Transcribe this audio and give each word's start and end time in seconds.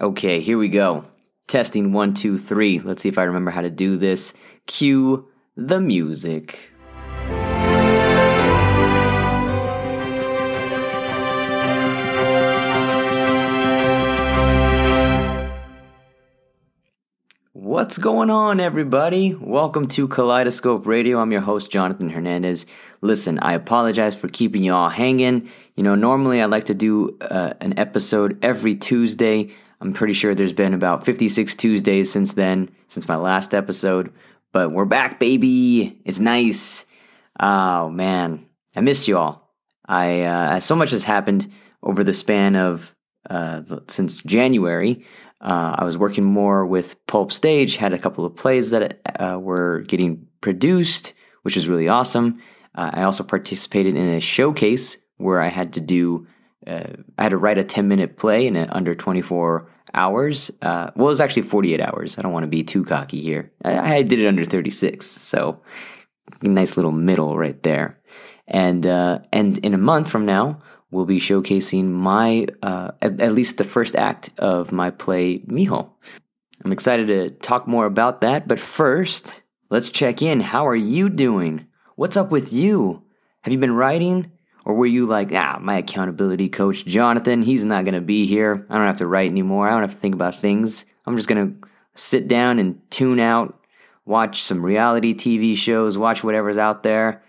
Okay, 0.00 0.40
here 0.40 0.56
we 0.56 0.68
go. 0.68 1.04
Testing 1.48 1.92
one, 1.92 2.14
two, 2.14 2.38
three. 2.38 2.78
Let's 2.78 3.02
see 3.02 3.10
if 3.10 3.18
I 3.18 3.24
remember 3.24 3.50
how 3.50 3.60
to 3.60 3.68
do 3.68 3.98
this. 3.98 4.32
Cue 4.66 5.28
the 5.54 5.82
music. 5.82 6.70
What's 17.52 17.98
going 17.98 18.30
on, 18.30 18.60
everybody? 18.60 19.34
Welcome 19.34 19.88
to 19.88 20.08
Kaleidoscope 20.08 20.86
Radio. 20.86 21.18
I'm 21.18 21.32
your 21.32 21.42
host, 21.42 21.70
Jonathan 21.70 22.08
Hernandez. 22.08 22.64
Listen, 23.02 23.38
I 23.40 23.52
apologize 23.52 24.14
for 24.14 24.28
keeping 24.28 24.62
you 24.62 24.72
all 24.72 24.88
hanging. 24.88 25.50
You 25.76 25.82
know, 25.82 25.94
normally 25.94 26.40
I 26.40 26.46
like 26.46 26.64
to 26.64 26.74
do 26.74 27.18
uh, 27.20 27.52
an 27.60 27.78
episode 27.78 28.38
every 28.42 28.74
Tuesday. 28.74 29.54
I'm 29.82 29.92
pretty 29.92 30.12
sure 30.12 30.32
there's 30.32 30.52
been 30.52 30.74
about 30.74 31.04
56 31.04 31.56
Tuesdays 31.56 32.10
since 32.10 32.34
then, 32.34 32.70
since 32.86 33.08
my 33.08 33.16
last 33.16 33.52
episode. 33.52 34.12
But 34.52 34.70
we're 34.70 34.84
back, 34.84 35.18
baby. 35.18 36.00
It's 36.04 36.20
nice. 36.20 36.86
Oh, 37.40 37.90
man. 37.90 38.46
I 38.76 38.80
missed 38.80 39.08
you 39.08 39.18
all. 39.18 39.52
I 39.84 40.20
uh, 40.22 40.60
so 40.60 40.76
much 40.76 40.92
has 40.92 41.02
happened 41.02 41.50
over 41.82 42.04
the 42.04 42.14
span 42.14 42.54
of 42.54 42.94
uh, 43.28 43.62
since 43.88 44.20
January. 44.20 45.04
Uh, 45.40 45.74
I 45.80 45.84
was 45.84 45.98
working 45.98 46.22
more 46.22 46.64
with 46.64 47.04
Pulp 47.08 47.32
Stage, 47.32 47.74
had 47.74 47.92
a 47.92 47.98
couple 47.98 48.24
of 48.24 48.36
plays 48.36 48.70
that 48.70 49.00
uh, 49.18 49.36
were 49.40 49.80
getting 49.80 50.28
produced, 50.40 51.12
which 51.42 51.56
is 51.56 51.66
really 51.66 51.88
awesome. 51.88 52.40
Uh, 52.76 52.92
I 52.94 53.02
also 53.02 53.24
participated 53.24 53.96
in 53.96 54.08
a 54.10 54.20
showcase 54.20 54.98
where 55.16 55.40
I 55.40 55.48
had 55.48 55.72
to 55.72 55.80
do, 55.80 56.28
uh, 56.66 56.92
I 57.18 57.22
had 57.22 57.30
to 57.30 57.36
write 57.36 57.58
a 57.58 57.64
10 57.64 57.88
minute 57.88 58.16
play 58.16 58.46
in 58.46 58.56
under 58.56 58.94
24 58.94 59.70
hours. 59.94 60.50
Uh, 60.60 60.90
well, 60.94 61.08
it 61.08 61.10
was 61.10 61.20
actually 61.20 61.42
48 61.42 61.80
hours. 61.80 62.18
I 62.18 62.22
don't 62.22 62.32
want 62.32 62.44
to 62.44 62.48
be 62.48 62.62
too 62.62 62.84
cocky 62.84 63.20
here. 63.20 63.52
I, 63.64 63.96
I, 63.96 64.02
did 64.02 64.20
it 64.20 64.26
under 64.26 64.44
36, 64.44 65.04
so 65.04 65.60
nice 66.42 66.76
little 66.76 66.92
middle 66.92 67.36
right 67.36 67.60
there. 67.62 67.98
And 68.46 68.86
uh, 68.86 69.20
and 69.32 69.58
in 69.58 69.74
a 69.74 69.78
month 69.78 70.08
from 70.08 70.26
now, 70.26 70.60
we'll 70.90 71.06
be 71.06 71.18
showcasing 71.18 71.86
my, 71.86 72.46
uh, 72.62 72.92
at, 73.00 73.20
at, 73.20 73.32
least 73.32 73.56
the 73.56 73.64
first 73.64 73.96
act 73.96 74.30
of 74.38 74.72
my 74.72 74.90
play, 74.90 75.38
Mijo. 75.40 75.90
I'm 76.64 76.72
excited 76.72 77.06
to 77.08 77.30
talk 77.30 77.66
more 77.66 77.86
about 77.86 78.20
that, 78.20 78.46
but 78.46 78.60
first, 78.60 79.40
let's 79.70 79.90
check 79.90 80.22
in. 80.22 80.40
How 80.40 80.66
are 80.66 80.76
you 80.76 81.08
doing? 81.08 81.66
What's 81.96 82.16
up 82.16 82.30
with 82.30 82.52
you? 82.52 83.02
Have 83.42 83.52
you 83.52 83.58
been 83.58 83.74
writing? 83.74 84.30
Or 84.64 84.74
were 84.74 84.86
you 84.86 85.06
like, 85.06 85.32
ah, 85.32 85.58
my 85.60 85.78
accountability 85.78 86.48
coach, 86.48 86.84
Jonathan, 86.84 87.42
he's 87.42 87.64
not 87.64 87.84
going 87.84 87.94
to 87.94 88.00
be 88.00 88.26
here. 88.26 88.64
I 88.70 88.76
don't 88.76 88.86
have 88.86 88.98
to 88.98 89.06
write 89.06 89.30
anymore. 89.30 89.66
I 89.66 89.70
don't 89.72 89.82
have 89.82 89.94
to 89.94 89.98
think 89.98 90.14
about 90.14 90.36
things. 90.36 90.86
I'm 91.04 91.16
just 91.16 91.28
going 91.28 91.60
to 91.60 91.68
sit 91.94 92.28
down 92.28 92.58
and 92.58 92.80
tune 92.90 93.18
out, 93.18 93.58
watch 94.04 94.42
some 94.42 94.64
reality 94.64 95.14
TV 95.14 95.56
shows, 95.56 95.98
watch 95.98 96.22
whatever's 96.22 96.58
out 96.58 96.82
there, 96.84 97.22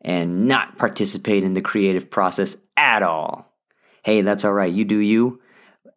and 0.00 0.48
not 0.48 0.78
participate 0.78 1.44
in 1.44 1.54
the 1.54 1.60
creative 1.60 2.10
process 2.10 2.56
at 2.76 3.02
all. 3.02 3.52
Hey, 4.02 4.22
that's 4.22 4.44
all 4.44 4.52
right. 4.52 4.72
You 4.72 4.84
do 4.84 4.98
you. 4.98 5.40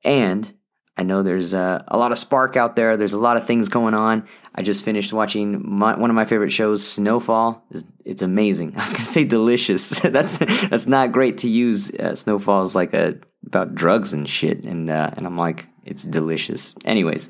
And 0.03 0.52
I 0.95 1.03
know 1.03 1.23
there's 1.23 1.53
a, 1.53 1.83
a 1.88 1.97
lot 1.97 2.11
of 2.11 2.19
spark 2.19 2.55
out 2.55 2.75
there. 2.75 2.97
There's 2.97 3.13
a 3.13 3.19
lot 3.19 3.36
of 3.36 3.47
things 3.47 3.67
going 3.67 3.95
on. 3.95 4.27
I 4.53 4.61
just 4.61 4.86
finished 4.86 5.11
watching 5.11 5.61
my, 5.67 5.97
one 5.97 6.11
of 6.11 6.16
my 6.16 6.25
favorite 6.25 6.52
shows, 6.52 6.88
Snowfall. 6.88 7.66
It's, 7.72 7.83
it's 8.05 8.22
amazing. 8.22 8.73
I 8.77 8.83
was 8.83 8.94
gonna 8.94 9.05
say 9.05 9.23
delicious. 9.23 10.00
that's 10.03 10.38
that's 10.38 10.88
not 10.88 11.11
great 11.11 11.39
to 11.39 11.50
use. 11.50 11.91
Uh, 11.91 12.16
Snowfall 12.16 12.61
is 12.61 12.75
like 12.75 12.94
a 12.94 13.16
about 13.45 13.73
drugs 13.75 14.13
and 14.13 14.30
shit, 14.30 14.63
and 14.63 14.89
uh, 14.89 15.11
and 15.17 15.25
I'm 15.25 15.38
like, 15.38 15.67
it's 15.83 16.03
delicious. 16.03 16.75
Anyways, 16.85 17.30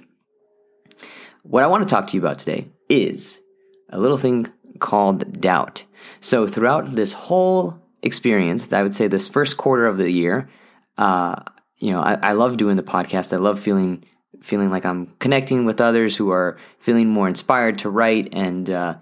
what 1.44 1.64
I 1.64 1.67
want 1.67 1.83
to 1.83 1.89
talk 1.89 2.08
to 2.08 2.17
you 2.17 2.22
about 2.22 2.39
today 2.39 2.67
is 2.89 3.42
a 3.89 4.00
little 4.00 4.17
thing 4.17 4.52
called 4.80 5.39
doubt. 5.39 5.86
So 6.20 6.48
throughout 6.48 6.95
this 6.95 7.14
whole 7.14 7.80
experience, 8.02 8.73
I 8.73 8.83
would 8.83 8.93
say 8.93 9.08
this 9.08 9.27
first 9.27 9.55
quarter 9.55 9.86
of 9.86 9.98
the 9.98 10.11
year, 10.11 10.49
uh, 10.98 11.36
you 11.83 11.92
know, 11.92 11.99
I, 11.99 12.17
I 12.30 12.32
love 12.32 12.55
doing 12.55 12.77
the 12.77 12.83
podcast. 12.83 13.33
I 13.33 13.38
love 13.38 13.60
feeling 13.60 14.05
feeling 14.39 14.71
like 14.71 14.86
I'm 14.86 15.08
connecting 15.20 15.66
with 15.66 15.82
others 15.82 16.16
who 16.16 16.32
are 16.32 16.58
feeling 16.80 17.10
more 17.10 17.27
inspired 17.27 17.80
to 17.80 17.89
write 17.89 18.30
and 18.33 18.70
uh, 18.70 18.95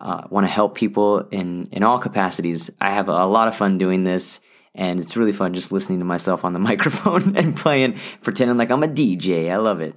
uh, 0.00 0.26
want 0.30 0.44
to 0.44 0.50
help 0.50 0.74
people 0.74 1.20
in 1.30 1.68
in 1.70 1.84
all 1.84 2.00
capacities. 2.00 2.70
I 2.80 2.90
have 2.90 3.08
a 3.08 3.24
lot 3.26 3.46
of 3.46 3.54
fun 3.54 3.78
doing 3.78 4.02
this, 4.02 4.40
and 4.74 4.98
it's 4.98 5.16
really 5.16 5.32
fun 5.32 5.54
just 5.54 5.70
listening 5.70 6.00
to 6.00 6.04
myself 6.04 6.44
on 6.44 6.52
the 6.54 6.58
microphone 6.70 7.36
and 7.36 7.56
playing, 7.56 8.00
pretending 8.20 8.56
like 8.56 8.72
I'm 8.72 8.82
a 8.82 8.88
DJ. 8.88 9.48
I 9.48 9.58
love 9.58 9.80
it, 9.80 9.94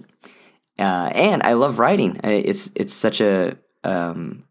uh, 0.78 1.10
and 1.16 1.42
I 1.42 1.54
love 1.54 1.80
writing. 1.80 2.20
It's 2.24 2.70
it's 2.76 2.94
such 2.94 3.20
a 3.20 3.58
um, 3.84 4.44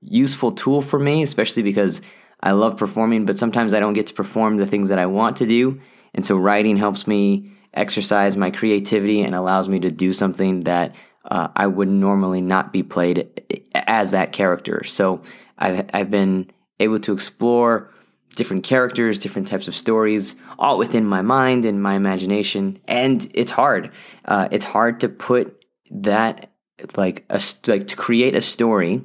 useful 0.00 0.52
tool 0.52 0.80
for 0.80 1.00
me, 1.00 1.24
especially 1.24 1.64
because 1.64 2.02
I 2.40 2.52
love 2.52 2.76
performing, 2.76 3.26
but 3.26 3.36
sometimes 3.36 3.74
I 3.74 3.80
don't 3.80 3.94
get 3.94 4.06
to 4.06 4.14
perform 4.14 4.58
the 4.58 4.66
things 4.66 4.90
that 4.90 5.00
I 5.00 5.06
want 5.06 5.38
to 5.38 5.46
do. 5.46 5.80
And 6.14 6.24
so 6.24 6.36
writing 6.36 6.76
helps 6.76 7.06
me 7.06 7.52
exercise 7.74 8.36
my 8.36 8.50
creativity 8.50 9.22
and 9.22 9.34
allows 9.34 9.68
me 9.68 9.80
to 9.80 9.90
do 9.90 10.12
something 10.12 10.64
that 10.64 10.94
uh, 11.24 11.48
I 11.54 11.66
would 11.66 11.88
normally 11.88 12.40
not 12.40 12.72
be 12.72 12.82
played 12.82 13.28
as 13.74 14.10
that 14.12 14.32
character. 14.32 14.84
So 14.84 15.22
I've, 15.58 15.88
I've 15.92 16.10
been 16.10 16.50
able 16.80 16.98
to 17.00 17.12
explore 17.12 17.92
different 18.36 18.64
characters, 18.64 19.18
different 19.18 19.48
types 19.48 19.68
of 19.68 19.74
stories, 19.74 20.36
all 20.58 20.78
within 20.78 21.04
my 21.04 21.22
mind 21.22 21.64
and 21.64 21.82
my 21.82 21.94
imagination. 21.94 22.78
And 22.86 23.28
it's 23.34 23.50
hard. 23.50 23.90
Uh, 24.24 24.48
it's 24.50 24.64
hard 24.64 25.00
to 25.00 25.08
put 25.08 25.64
that 25.90 26.50
like 26.96 27.24
a 27.28 27.40
like 27.66 27.88
to 27.88 27.96
create 27.96 28.36
a 28.36 28.40
story 28.40 29.02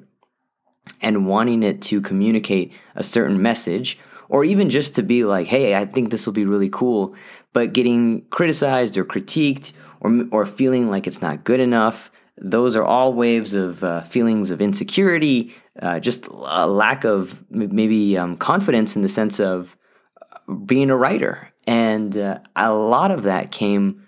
and 1.01 1.25
wanting 1.27 1.63
it 1.63 1.81
to 1.81 2.01
communicate 2.01 2.71
a 2.95 3.03
certain 3.03 3.41
message 3.41 3.97
or 4.33 4.43
even 4.43 4.67
just 4.71 4.95
to 4.95 5.03
be 5.03 5.23
like, 5.23 5.45
hey, 5.45 5.75
I 5.75 5.85
think 5.85 6.09
this 6.09 6.25
will 6.25 6.33
be 6.33 6.43
really 6.43 6.67
cool, 6.67 7.15
but 7.53 7.71
getting 7.71 8.23
criticized 8.31 8.97
or 8.97 9.05
critiqued 9.05 9.73
or, 10.01 10.25
or 10.31 10.47
feeling 10.47 10.89
like 10.89 11.05
it's 11.05 11.21
not 11.21 11.43
good 11.43 11.59
enough, 11.59 12.09
those 12.35 12.75
are 12.75 12.83
all 12.83 13.13
waves 13.13 13.53
of 13.53 13.83
uh, 13.83 14.01
feelings 14.01 14.49
of 14.49 14.59
insecurity, 14.59 15.53
uh, 15.83 15.99
just 15.99 16.25
a 16.27 16.65
lack 16.65 17.03
of 17.03 17.45
maybe 17.51 18.17
um, 18.17 18.35
confidence 18.35 18.95
in 18.95 19.03
the 19.03 19.07
sense 19.07 19.39
of 19.39 19.77
uh, 20.19 20.53
being 20.53 20.89
a 20.89 20.97
writer. 20.97 21.53
And 21.67 22.17
uh, 22.17 22.39
a 22.55 22.73
lot 22.73 23.11
of 23.11 23.21
that 23.23 23.51
came 23.51 24.01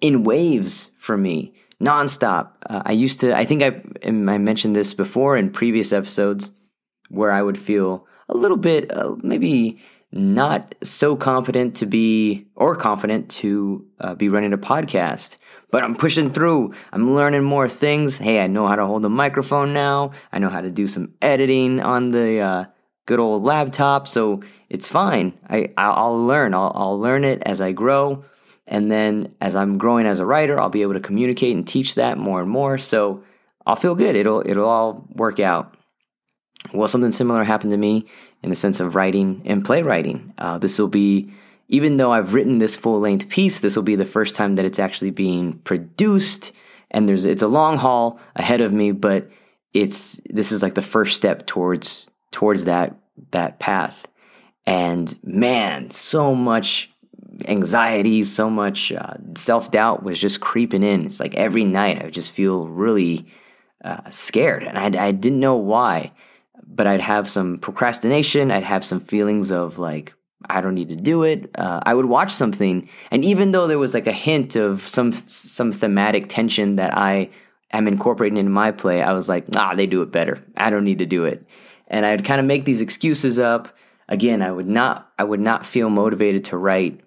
in 0.00 0.22
waves 0.22 0.92
for 0.96 1.16
me 1.16 1.52
nonstop. 1.82 2.52
Uh, 2.70 2.82
I 2.86 2.92
used 2.92 3.18
to, 3.20 3.36
I 3.36 3.44
think 3.44 3.60
I, 3.60 3.82
I 4.06 4.38
mentioned 4.38 4.76
this 4.76 4.94
before 4.94 5.36
in 5.36 5.50
previous 5.50 5.92
episodes, 5.92 6.52
where 7.08 7.32
I 7.32 7.42
would 7.42 7.58
feel 7.58 8.06
a 8.28 8.36
little 8.36 8.56
bit, 8.56 8.94
uh, 8.96 9.14
maybe 9.22 9.78
not 10.12 10.74
so 10.82 11.16
confident 11.16 11.76
to 11.76 11.86
be, 11.86 12.46
or 12.54 12.76
confident 12.76 13.30
to 13.30 13.84
uh, 14.00 14.14
be 14.14 14.28
running 14.28 14.52
a 14.52 14.58
podcast. 14.58 15.38
But 15.70 15.82
I'm 15.82 15.96
pushing 15.96 16.32
through. 16.32 16.72
I'm 16.92 17.14
learning 17.14 17.42
more 17.42 17.68
things. 17.68 18.16
Hey, 18.16 18.40
I 18.40 18.46
know 18.46 18.68
how 18.68 18.76
to 18.76 18.86
hold 18.86 19.02
the 19.02 19.10
microphone 19.10 19.72
now. 19.72 20.12
I 20.30 20.38
know 20.38 20.48
how 20.48 20.60
to 20.60 20.70
do 20.70 20.86
some 20.86 21.14
editing 21.20 21.80
on 21.80 22.12
the 22.12 22.38
uh, 22.38 22.64
good 23.06 23.18
old 23.18 23.42
laptop. 23.42 24.06
So 24.06 24.42
it's 24.68 24.86
fine. 24.86 25.32
I 25.48 25.72
I'll 25.76 26.26
learn. 26.26 26.54
I'll, 26.54 26.72
I'll 26.74 26.98
learn 27.00 27.24
it 27.24 27.42
as 27.44 27.60
I 27.60 27.72
grow. 27.72 28.24
And 28.66 28.90
then 28.90 29.34
as 29.40 29.56
I'm 29.56 29.76
growing 29.78 30.06
as 30.06 30.20
a 30.20 30.26
writer, 30.26 30.60
I'll 30.60 30.70
be 30.70 30.82
able 30.82 30.94
to 30.94 31.00
communicate 31.00 31.54
and 31.54 31.66
teach 31.66 31.96
that 31.96 32.18
more 32.18 32.40
and 32.40 32.48
more. 32.48 32.78
So 32.78 33.24
I'll 33.66 33.76
feel 33.76 33.94
good. 33.94 34.16
It'll 34.16 34.42
it'll 34.46 34.68
all 34.68 35.06
work 35.14 35.40
out. 35.40 35.76
Well, 36.72 36.88
something 36.88 37.12
similar 37.12 37.44
happened 37.44 37.72
to 37.72 37.76
me 37.76 38.06
in 38.42 38.50
the 38.50 38.56
sense 38.56 38.80
of 38.80 38.94
writing 38.94 39.42
and 39.44 39.64
playwriting. 39.64 40.32
Uh, 40.38 40.58
this 40.58 40.78
will 40.78 40.88
be, 40.88 41.32
even 41.68 41.96
though 41.96 42.12
I've 42.12 42.34
written 42.34 42.58
this 42.58 42.76
full 42.76 43.00
length 43.00 43.28
piece, 43.28 43.60
this 43.60 43.76
will 43.76 43.82
be 43.82 43.96
the 43.96 44.04
first 44.04 44.34
time 44.34 44.56
that 44.56 44.64
it's 44.64 44.78
actually 44.78 45.10
being 45.10 45.54
produced. 45.58 46.52
And 46.90 47.08
there's 47.08 47.24
it's 47.24 47.42
a 47.42 47.48
long 47.48 47.78
haul 47.78 48.20
ahead 48.36 48.60
of 48.60 48.72
me, 48.72 48.92
but 48.92 49.28
it's 49.72 50.20
this 50.30 50.52
is 50.52 50.62
like 50.62 50.74
the 50.74 50.82
first 50.82 51.16
step 51.16 51.46
towards 51.46 52.06
towards 52.30 52.64
that 52.64 52.96
that 53.30 53.58
path. 53.58 54.06
And 54.66 55.14
man, 55.22 55.90
so 55.90 56.34
much 56.34 56.90
anxiety, 57.46 58.24
so 58.24 58.48
much 58.48 58.92
uh, 58.92 59.14
self 59.34 59.70
doubt 59.70 60.02
was 60.02 60.18
just 60.18 60.40
creeping 60.40 60.82
in. 60.82 61.06
It's 61.06 61.20
like 61.20 61.34
every 61.34 61.64
night 61.64 62.00
I 62.00 62.04
would 62.04 62.14
just 62.14 62.32
feel 62.32 62.68
really 62.68 63.26
uh, 63.84 64.08
scared, 64.10 64.62
and 64.62 64.78
I, 64.78 65.06
I 65.06 65.12
didn't 65.12 65.40
know 65.40 65.56
why. 65.56 66.12
But 66.74 66.86
I'd 66.86 67.00
have 67.00 67.28
some 67.28 67.58
procrastination. 67.58 68.50
I'd 68.50 68.64
have 68.64 68.84
some 68.84 69.00
feelings 69.00 69.52
of 69.52 69.78
like 69.78 70.14
I 70.48 70.60
don't 70.60 70.74
need 70.74 70.90
to 70.90 70.96
do 70.96 71.22
it. 71.22 71.50
Uh, 71.54 71.80
I 71.84 71.94
would 71.94 72.06
watch 72.06 72.30
something, 72.30 72.88
and 73.10 73.24
even 73.24 73.52
though 73.52 73.66
there 73.66 73.78
was 73.78 73.94
like 73.94 74.06
a 74.06 74.12
hint 74.12 74.56
of 74.56 74.82
some 74.82 75.12
some 75.12 75.72
thematic 75.72 76.28
tension 76.28 76.76
that 76.76 76.96
I 76.96 77.30
am 77.72 77.88
incorporating 77.88 78.38
in 78.38 78.50
my 78.50 78.70
play, 78.70 79.02
I 79.02 79.12
was 79.12 79.28
like, 79.28 79.46
ah, 79.54 79.74
they 79.74 79.86
do 79.86 80.02
it 80.02 80.12
better. 80.12 80.44
I 80.56 80.70
don't 80.70 80.84
need 80.84 80.98
to 80.98 81.06
do 81.06 81.24
it, 81.24 81.46
and 81.88 82.04
I'd 82.04 82.24
kind 82.24 82.40
of 82.40 82.46
make 82.46 82.64
these 82.64 82.80
excuses 82.80 83.38
up. 83.38 83.74
Again, 84.08 84.42
I 84.42 84.52
would 84.52 84.68
not 84.68 85.10
I 85.18 85.24
would 85.24 85.40
not 85.40 85.64
feel 85.64 85.88
motivated 85.88 86.44
to 86.46 86.58
write 86.58 87.00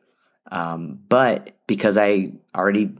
Um, 0.51 0.99
but 1.09 1.55
because 1.67 1.97
I 1.97 2.31
already 2.55 2.95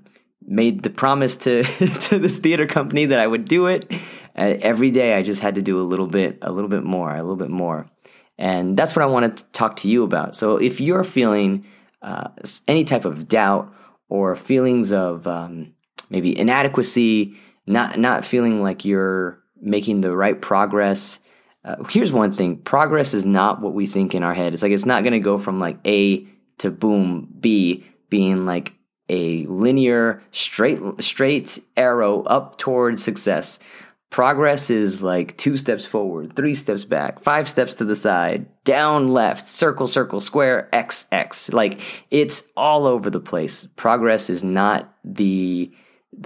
made 0.46 0.84
the 0.84 0.90
promise 0.90 1.36
to 1.38 1.64
to 2.02 2.20
this 2.20 2.38
theater 2.38 2.68
company 2.68 3.08
that 3.08 3.20
I 3.20 3.28
would 3.28 3.46
do 3.46 3.68
it 3.68 3.92
every 4.38 4.92
day, 4.92 5.16
I 5.16 5.24
just 5.24 5.42
had 5.42 5.56
to 5.56 5.62
do 5.62 5.80
a 5.80 5.84
little 5.84 6.08
bit, 6.08 6.40
a 6.42 6.52
little 6.52 6.70
bit 6.70 6.84
more, 6.84 7.14
a 7.14 7.22
little 7.22 7.36
bit 7.36 7.50
more, 7.50 7.90
and 8.38 8.78
that's 8.78 8.96
what 8.96 9.04
I 9.04 9.08
want 9.08 9.38
to 9.38 9.44
talk 9.46 9.78
to 9.78 9.90
you 9.90 10.04
about. 10.04 10.36
So 10.36 10.58
if 10.58 10.80
you're 10.80 11.04
feeling 11.04 11.66
uh, 12.02 12.30
any 12.68 12.84
type 12.84 13.06
of 13.06 13.28
doubt 13.28 13.74
or 14.10 14.36
feelings 14.36 14.92
of 14.92 15.28
um, 15.28 15.74
maybe 16.10 16.38
inadequacy, 16.38 17.36
not 17.66 18.00
not 18.00 18.26
feeling 18.26 18.62
like 18.62 18.86
you're 18.86 19.44
making 19.60 20.02
the 20.02 20.16
right 20.16 20.42
progress. 20.42 21.20
Uh, 21.66 21.84
here's 21.90 22.14
one 22.14 22.32
thing: 22.32 22.58
progress 22.58 23.14
is 23.14 23.26
not 23.26 23.62
what 23.62 23.74
we 23.74 23.88
think 23.88 24.16
in 24.16 24.24
our 24.24 24.34
head. 24.34 24.54
It's 24.54 24.64
like 24.64 24.72
it's 24.72 24.86
not 24.86 25.04
going 25.04 25.14
to 25.14 25.20
go 25.20 25.38
from 25.38 25.60
like 25.60 25.80
A 25.86 26.26
to 26.60 26.72
boom 26.72 27.28
B 27.40 27.86
being 28.10 28.46
like 28.46 28.74
a 29.10 29.46
linear 29.46 30.22
straight 30.32 30.80
straight 31.00 31.60
arrow 31.76 32.24
up 32.24 32.58
towards 32.58 33.04
success. 33.04 33.60
Progress 34.10 34.70
is 34.70 35.04
like 35.04 35.38
two 35.38 35.58
steps 35.58 35.86
forward, 35.86 36.36
three 36.36 36.56
steps 36.56 36.86
back, 36.86 37.20
five 37.20 37.50
steps 37.50 37.76
to 37.76 37.86
the 37.86 37.96
side, 37.96 38.46
down 38.64 39.10
left, 39.10 39.46
circle, 39.46 39.86
circle, 39.86 40.22
square, 40.22 40.70
X, 40.72 41.08
X. 41.12 41.52
Like 41.52 41.82
it's 42.10 42.44
all 42.56 42.88
over 42.88 43.10
the 43.10 43.20
place. 43.20 43.68
Progress 43.76 44.30
is 44.30 44.46
not 44.46 44.94
the 45.04 45.72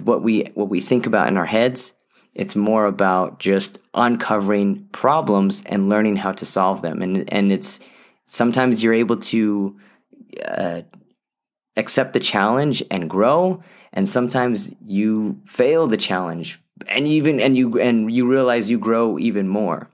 what 0.04 0.22
we 0.22 0.44
what 0.54 0.70
we 0.70 0.80
think 0.80 1.08
about 1.08 1.28
in 1.28 1.38
our 1.38 1.46
heads. 1.46 1.94
It's 2.36 2.56
more 2.56 2.86
about 2.86 3.40
just 3.40 3.80
uncovering 3.96 4.88
problems 4.92 5.64
and 5.66 5.90
learning 5.90 6.18
how 6.18 6.34
to 6.34 6.46
solve 6.46 6.84
them. 6.84 7.02
And 7.02 7.34
and 7.34 7.52
it's 7.52 7.80
sometimes 8.26 8.84
you're 8.84 8.94
able 8.94 9.18
to 9.18 9.80
uh, 10.46 10.82
accept 11.76 12.14
the 12.14 12.20
challenge 12.20 12.84
and 12.92 13.10
grow, 13.10 13.64
and 13.92 14.08
sometimes 14.08 14.72
you 14.86 15.42
fail 15.46 15.88
the 15.88 15.98
challenge 15.98 16.62
and 16.88 17.08
even 17.08 17.40
and 17.40 17.58
you 17.58 17.80
and 17.80 18.12
you 18.12 18.28
realize 18.28 18.70
you 18.70 18.80
grow 18.80 19.18
even 19.20 19.48
more. 19.48 19.90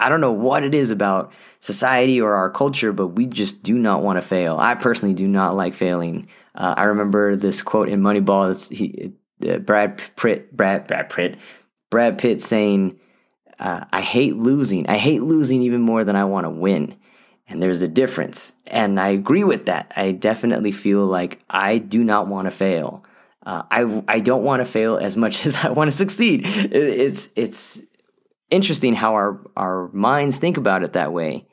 I 0.00 0.08
don't 0.08 0.20
know 0.20 0.32
what 0.32 0.64
it 0.64 0.74
is 0.74 0.90
about 0.90 1.32
society 1.60 2.20
or 2.20 2.34
our 2.34 2.50
culture, 2.50 2.92
but 2.92 3.08
we 3.08 3.26
just 3.26 3.62
do 3.62 3.78
not 3.78 4.02
want 4.02 4.16
to 4.16 4.22
fail. 4.22 4.56
I 4.58 4.74
personally 4.74 5.14
do 5.14 5.28
not 5.28 5.56
like 5.56 5.72
failing. 5.74 6.28
Uh, 6.54 6.74
I 6.76 6.84
remember 6.84 7.36
this 7.36 7.62
quote 7.62 7.88
in 7.88 8.02
Moneyball. 8.02 8.50
It's 8.50 8.68
he, 8.68 9.12
uh, 9.48 9.58
Brad 9.58 10.02
Pitt, 10.16 10.54
Brad 10.54 10.86
Brad 10.86 11.10
Pitt, 11.10 11.38
Brad 11.90 12.18
Pitt 12.18 12.42
saying, 12.42 12.98
uh, 13.58 13.84
"I 13.92 14.00
hate 14.00 14.36
losing. 14.36 14.86
I 14.88 14.96
hate 14.96 15.22
losing 15.22 15.62
even 15.62 15.80
more 15.80 16.04
than 16.04 16.16
I 16.16 16.24
want 16.24 16.44
to 16.44 16.50
win." 16.50 16.96
And 17.46 17.62
there's 17.62 17.82
a 17.82 17.88
difference, 17.88 18.52
and 18.66 18.98
I 18.98 19.08
agree 19.08 19.44
with 19.44 19.66
that. 19.66 19.92
I 19.96 20.12
definitely 20.12 20.72
feel 20.72 21.06
like 21.06 21.40
I 21.48 21.78
do 21.78 22.02
not 22.02 22.26
want 22.26 22.46
to 22.46 22.50
fail. 22.50 23.04
Uh, 23.44 23.62
I 23.70 24.02
I 24.08 24.20
don't 24.20 24.42
want 24.42 24.60
to 24.60 24.64
fail 24.64 24.96
as 24.96 25.16
much 25.16 25.46
as 25.46 25.56
I 25.56 25.70
want 25.70 25.88
to 25.88 25.96
succeed. 25.96 26.42
It's 26.44 27.28
it's 27.36 27.82
interesting 28.50 28.94
how 28.94 29.14
our 29.14 29.40
our 29.56 29.88
minds 29.92 30.38
think 30.38 30.56
about 30.56 30.82
it 30.82 30.94
that 30.94 31.12
way, 31.12 31.46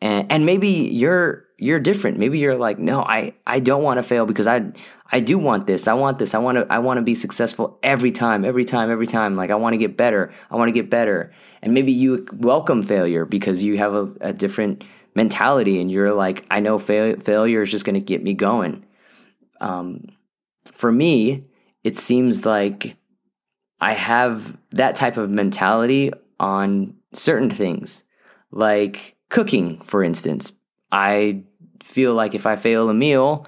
and 0.00 0.30
and 0.30 0.46
maybe 0.46 0.68
you're 0.68 1.44
you're 1.58 1.80
different. 1.80 2.18
Maybe 2.18 2.38
you're 2.38 2.56
like, 2.56 2.78
no, 2.78 3.02
I 3.02 3.34
I 3.46 3.60
don't 3.60 3.82
want 3.82 3.98
to 3.98 4.02
fail 4.02 4.26
because 4.26 4.46
I 4.46 4.72
I 5.10 5.20
do 5.20 5.38
want 5.38 5.66
this. 5.66 5.88
I 5.88 5.94
want 5.94 6.18
this. 6.18 6.34
I 6.34 6.38
want 6.38 6.58
to 6.58 6.66
I 6.70 6.78
want 6.80 6.98
to 6.98 7.02
be 7.02 7.14
successful 7.14 7.78
every 7.82 8.10
time, 8.10 8.44
every 8.44 8.64
time, 8.64 8.90
every 8.90 9.06
time. 9.06 9.36
Like 9.36 9.50
I 9.50 9.54
want 9.54 9.74
to 9.74 9.78
get 9.78 9.96
better. 9.96 10.32
I 10.50 10.56
want 10.56 10.68
to 10.68 10.72
get 10.72 10.90
better. 10.90 11.32
And 11.62 11.72
maybe 11.72 11.92
you 11.92 12.26
welcome 12.32 12.82
failure 12.82 13.24
because 13.24 13.62
you 13.62 13.78
have 13.78 13.94
a, 13.94 14.12
a 14.20 14.32
different 14.32 14.84
mentality, 15.14 15.80
and 15.80 15.90
you're 15.90 16.12
like, 16.12 16.44
I 16.50 16.60
know 16.60 16.78
fail, 16.78 17.18
failure 17.18 17.62
is 17.62 17.70
just 17.70 17.84
going 17.84 17.94
to 17.94 18.00
get 18.00 18.22
me 18.22 18.34
going. 18.34 18.84
Um, 19.60 20.08
for 20.74 20.92
me, 20.92 21.44
it 21.84 21.98
seems 21.98 22.44
like 22.44 22.96
I 23.80 23.92
have 23.92 24.56
that 24.70 24.96
type 24.96 25.16
of 25.16 25.30
mentality 25.30 26.12
on 26.40 26.94
certain 27.12 27.50
things, 27.50 28.04
like 28.50 29.16
cooking, 29.28 29.80
for 29.80 30.02
instance. 30.02 30.52
I 30.90 31.42
feel 31.82 32.14
like 32.14 32.34
if 32.34 32.46
I 32.46 32.56
fail 32.56 32.88
a 32.88 32.94
meal, 32.94 33.46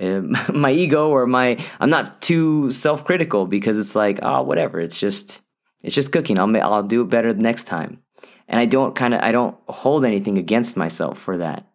uh, 0.00 0.20
my 0.52 0.70
ego 0.70 1.10
or 1.10 1.26
my 1.26 1.58
I'm 1.80 1.90
not 1.90 2.22
too 2.22 2.70
self-critical 2.70 3.46
because 3.46 3.78
it's 3.78 3.94
like 3.94 4.18
oh 4.22 4.42
whatever. 4.42 4.80
It's 4.80 4.98
just 4.98 5.42
it's 5.82 5.94
just 5.94 6.12
cooking. 6.12 6.38
I'll 6.38 6.56
I'll 6.62 6.82
do 6.82 7.02
it 7.02 7.10
better 7.10 7.34
next 7.34 7.64
time. 7.64 8.00
And 8.48 8.60
I 8.60 8.66
don't 8.66 8.94
kind 8.94 9.14
of 9.14 9.20
I 9.20 9.32
don't 9.32 9.56
hold 9.68 10.04
anything 10.04 10.38
against 10.38 10.76
myself 10.76 11.18
for 11.18 11.38
that. 11.38 11.66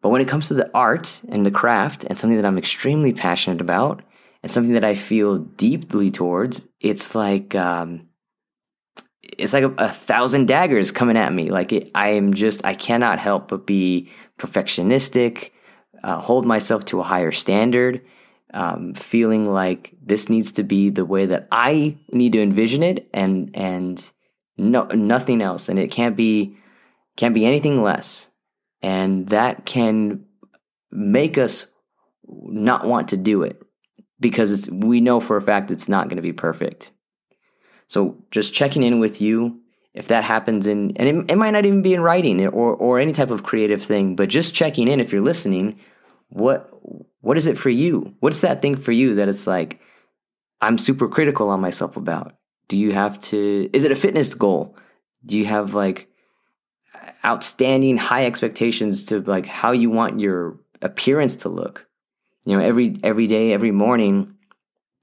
But 0.00 0.10
when 0.10 0.20
it 0.20 0.28
comes 0.28 0.48
to 0.48 0.54
the 0.54 0.70
art 0.74 1.22
and 1.28 1.46
the 1.46 1.50
craft 1.50 2.04
and 2.04 2.18
something 2.18 2.36
that 2.36 2.44
I'm 2.44 2.58
extremely 2.58 3.12
passionate 3.12 3.60
about 3.60 4.02
and 4.44 4.50
something 4.50 4.74
that 4.74 4.84
I 4.84 4.94
feel 4.94 5.38
deeply 5.38 6.10
towards, 6.10 6.68
it's 6.78 7.14
like 7.14 7.54
um, 7.54 8.08
it's 9.22 9.54
like 9.54 9.64
a, 9.64 9.72
a, 9.78 9.88
thousand 9.88 10.48
daggers 10.48 10.92
coming 10.92 11.16
at 11.16 11.32
me. 11.32 11.48
Like 11.48 11.72
it, 11.72 11.90
I 11.94 12.08
am 12.08 12.34
just 12.34 12.62
I 12.62 12.74
cannot 12.74 13.18
help 13.18 13.48
but 13.48 13.66
be 13.66 14.10
perfectionistic, 14.38 15.52
uh, 16.02 16.20
hold 16.20 16.44
myself 16.44 16.84
to 16.86 17.00
a 17.00 17.04
higher 17.04 17.32
standard, 17.32 18.02
um, 18.52 18.92
feeling 18.92 19.50
like 19.50 19.94
this 20.02 20.28
needs 20.28 20.52
to 20.52 20.62
be 20.62 20.90
the 20.90 21.06
way 21.06 21.24
that 21.24 21.48
I 21.50 21.96
need 22.12 22.32
to 22.32 22.42
envision 22.42 22.82
it, 22.82 23.08
and 23.14 23.50
and 23.54 24.12
no 24.58 24.82
nothing 24.88 25.40
else, 25.40 25.70
and 25.70 25.78
it 25.78 25.90
can't 25.90 26.18
be 26.18 26.54
can't 27.16 27.32
be 27.32 27.46
anything 27.46 27.82
less, 27.82 28.28
and 28.82 29.26
that 29.30 29.64
can 29.64 30.26
make 30.90 31.38
us 31.38 31.66
not 32.28 32.86
want 32.86 33.08
to 33.08 33.16
do 33.16 33.42
it 33.42 33.62
because 34.24 34.70
we 34.70 35.02
know 35.02 35.20
for 35.20 35.36
a 35.36 35.42
fact 35.42 35.70
it's 35.70 35.86
not 35.86 36.08
going 36.08 36.16
to 36.16 36.22
be 36.22 36.32
perfect. 36.32 36.92
So 37.88 38.16
just 38.30 38.54
checking 38.54 38.82
in 38.82 38.98
with 38.98 39.20
you 39.20 39.60
if 39.92 40.08
that 40.08 40.24
happens 40.24 40.66
in, 40.66 40.96
and 40.96 41.06
it, 41.06 41.32
it, 41.32 41.36
might 41.36 41.50
not 41.50 41.66
even 41.66 41.82
be 41.82 41.92
in 41.92 42.00
writing 42.00 42.44
or, 42.46 42.74
or 42.74 42.98
any 42.98 43.12
type 43.12 43.30
of 43.30 43.42
creative 43.42 43.82
thing, 43.82 44.16
but 44.16 44.30
just 44.30 44.54
checking 44.54 44.88
in 44.88 44.98
if 44.98 45.12
you're 45.12 45.20
listening, 45.20 45.78
what, 46.30 46.70
what 47.20 47.36
is 47.36 47.46
it 47.46 47.58
for 47.58 47.68
you? 47.68 48.14
What's 48.20 48.40
that 48.40 48.62
thing 48.62 48.76
for 48.76 48.92
you 48.92 49.14
that 49.16 49.28
it's 49.28 49.46
like, 49.46 49.78
I'm 50.62 50.78
super 50.78 51.06
critical 51.06 51.50
on 51.50 51.60
myself 51.60 51.98
about? 51.98 52.34
Do 52.68 52.78
you 52.78 52.92
have 52.92 53.20
to, 53.28 53.68
is 53.74 53.84
it 53.84 53.92
a 53.92 53.96
fitness 53.96 54.32
goal? 54.32 54.74
Do 55.26 55.36
you 55.36 55.44
have 55.44 55.74
like 55.74 56.08
outstanding 57.26 57.98
high 57.98 58.24
expectations 58.24 59.04
to 59.04 59.20
like 59.20 59.44
how 59.44 59.72
you 59.72 59.90
want 59.90 60.18
your 60.18 60.58
appearance 60.80 61.36
to 61.36 61.50
look? 61.50 61.86
You 62.44 62.56
know, 62.56 62.62
every 62.62 62.96
every 63.02 63.26
day, 63.26 63.52
every 63.52 63.70
morning, 63.70 64.34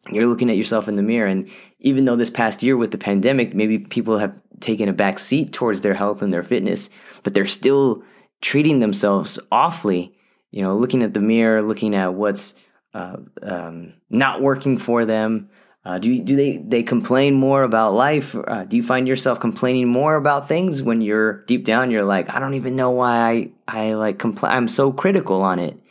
you're 0.10 0.28
looking 0.28 0.50
at 0.50 0.58
yourself 0.58 0.88
in 0.88 0.96
the 0.96 1.04
mirror. 1.04 1.28
And 1.28 1.50
even 1.80 2.06
though 2.06 2.16
this 2.16 2.30
past 2.30 2.64
year 2.64 2.78
with 2.78 2.92
the 2.92 2.98
pandemic, 2.98 3.54
maybe 3.54 3.80
people 3.80 4.18
have 4.18 4.40
taken 4.60 4.90
a 4.90 4.94
back 4.94 5.20
seat 5.20 5.52
towards 5.52 5.82
their 5.82 5.96
health 5.96 6.22
and 6.22 6.32
their 6.32 6.44
fitness, 6.44 6.90
but 7.24 7.34
they're 7.34 7.46
still 7.46 8.04
treating 8.42 8.80
themselves 8.80 9.40
awfully. 9.52 10.16
You 10.52 10.62
know, 10.62 10.76
looking 10.76 11.02
at 11.02 11.14
the 11.14 11.20
mirror, 11.20 11.62
looking 11.62 11.96
at 11.96 12.14
what's 12.14 12.56
uh, 12.94 13.18
um, 13.42 13.94
not 14.10 14.42
working 14.42 14.78
for 14.78 15.06
them. 15.06 15.50
Uh, 15.84 15.98
do 15.98 16.22
do 16.22 16.36
they 16.36 16.58
they 16.58 16.84
complain 16.84 17.34
more 17.34 17.64
about 17.64 17.94
life? 17.94 18.36
Uh, 18.36 18.66
do 18.66 18.78
you 18.78 18.84
find 18.84 19.08
yourself 19.08 19.40
complaining 19.40 19.88
more 19.88 20.16
about 20.16 20.48
things 20.48 20.84
when 20.84 21.02
you're 21.02 21.44
deep 21.46 21.66
down? 21.66 21.90
You're 21.90 22.04
like, 22.04 22.30
I 22.30 22.40
don't 22.40 22.54
even 22.54 22.76
know 22.76 22.92
why 22.92 23.52
I 23.68 23.90
I 23.90 23.94
like 23.94 24.20
complain. 24.20 24.52
I'm 24.52 24.68
so 24.68 24.92
critical 24.92 25.42
on 25.42 25.58
it 25.58 25.82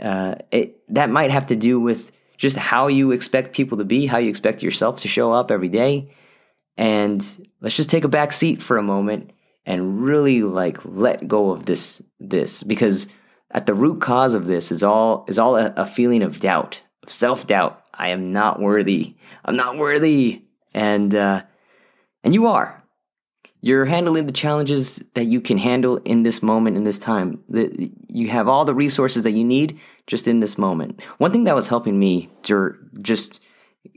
uh, 0.00 0.36
it, 0.50 0.80
that 0.94 1.10
might 1.10 1.30
have 1.30 1.46
to 1.46 1.56
do 1.56 1.80
with 1.80 2.10
just 2.36 2.56
how 2.56 2.88
you 2.88 3.12
expect 3.12 3.52
people 3.52 3.78
to 3.78 3.84
be, 3.84 4.06
how 4.06 4.18
you 4.18 4.28
expect 4.28 4.62
yourself 4.62 4.98
to 4.98 5.08
show 5.08 5.32
up 5.32 5.50
every 5.50 5.68
day. 5.68 6.14
And 6.76 7.48
let's 7.60 7.76
just 7.76 7.90
take 7.90 8.04
a 8.04 8.08
back 8.08 8.32
seat 8.32 8.60
for 8.60 8.76
a 8.76 8.82
moment 8.82 9.30
and 9.64 10.02
really 10.02 10.42
like 10.42 10.84
let 10.84 11.26
go 11.26 11.50
of 11.50 11.66
this 11.66 12.02
this 12.20 12.62
because 12.62 13.08
at 13.50 13.66
the 13.66 13.74
root 13.74 14.00
cause 14.00 14.34
of 14.34 14.46
this 14.46 14.72
is 14.72 14.82
all 14.82 15.24
is 15.28 15.38
all 15.38 15.56
a, 15.56 15.72
a 15.76 15.86
feeling 15.86 16.22
of 16.22 16.40
doubt, 16.40 16.82
of 17.02 17.10
self-doubt. 17.10 17.80
I 17.94 18.08
am 18.08 18.32
not 18.32 18.60
worthy. 18.60 19.14
I'm 19.44 19.56
not 19.56 19.78
worthy. 19.78 20.42
And 20.72 21.14
uh 21.14 21.42
and 22.24 22.34
you 22.34 22.46
are. 22.46 22.83
You're 23.64 23.86
handling 23.86 24.26
the 24.26 24.32
challenges 24.32 25.02
that 25.14 25.24
you 25.24 25.40
can 25.40 25.56
handle 25.56 25.96
in 26.04 26.22
this 26.22 26.42
moment, 26.42 26.76
in 26.76 26.84
this 26.84 26.98
time. 26.98 27.42
You 27.48 28.28
have 28.28 28.46
all 28.46 28.66
the 28.66 28.74
resources 28.74 29.22
that 29.22 29.30
you 29.30 29.42
need 29.42 29.80
just 30.06 30.28
in 30.28 30.40
this 30.40 30.58
moment. 30.58 31.00
One 31.16 31.32
thing 31.32 31.44
that 31.44 31.54
was 31.54 31.68
helping 31.68 31.98
me 31.98 32.28
to 32.42 32.76
just 33.00 33.40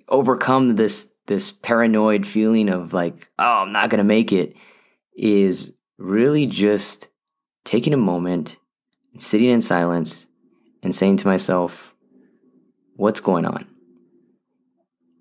overcome 0.08 0.78
this 0.78 1.12
this 1.26 1.52
paranoid 1.52 2.26
feeling 2.26 2.70
of 2.70 2.94
like, 2.94 3.30
oh, 3.40 3.64
I'm 3.64 3.74
not 3.74 3.90
gonna 3.90 4.06
make 4.06 4.32
it, 4.32 4.56
is 5.18 5.74
really 5.98 6.46
just 6.46 7.10
taking 7.66 7.94
a 7.94 7.98
moment 7.98 8.56
sitting 9.18 9.50
in 9.50 9.60
silence 9.60 10.28
and 10.82 10.96
saying 10.96 11.18
to 11.18 11.28
myself, 11.28 11.94
what's 12.96 13.20
going 13.20 13.46
on? 13.46 13.68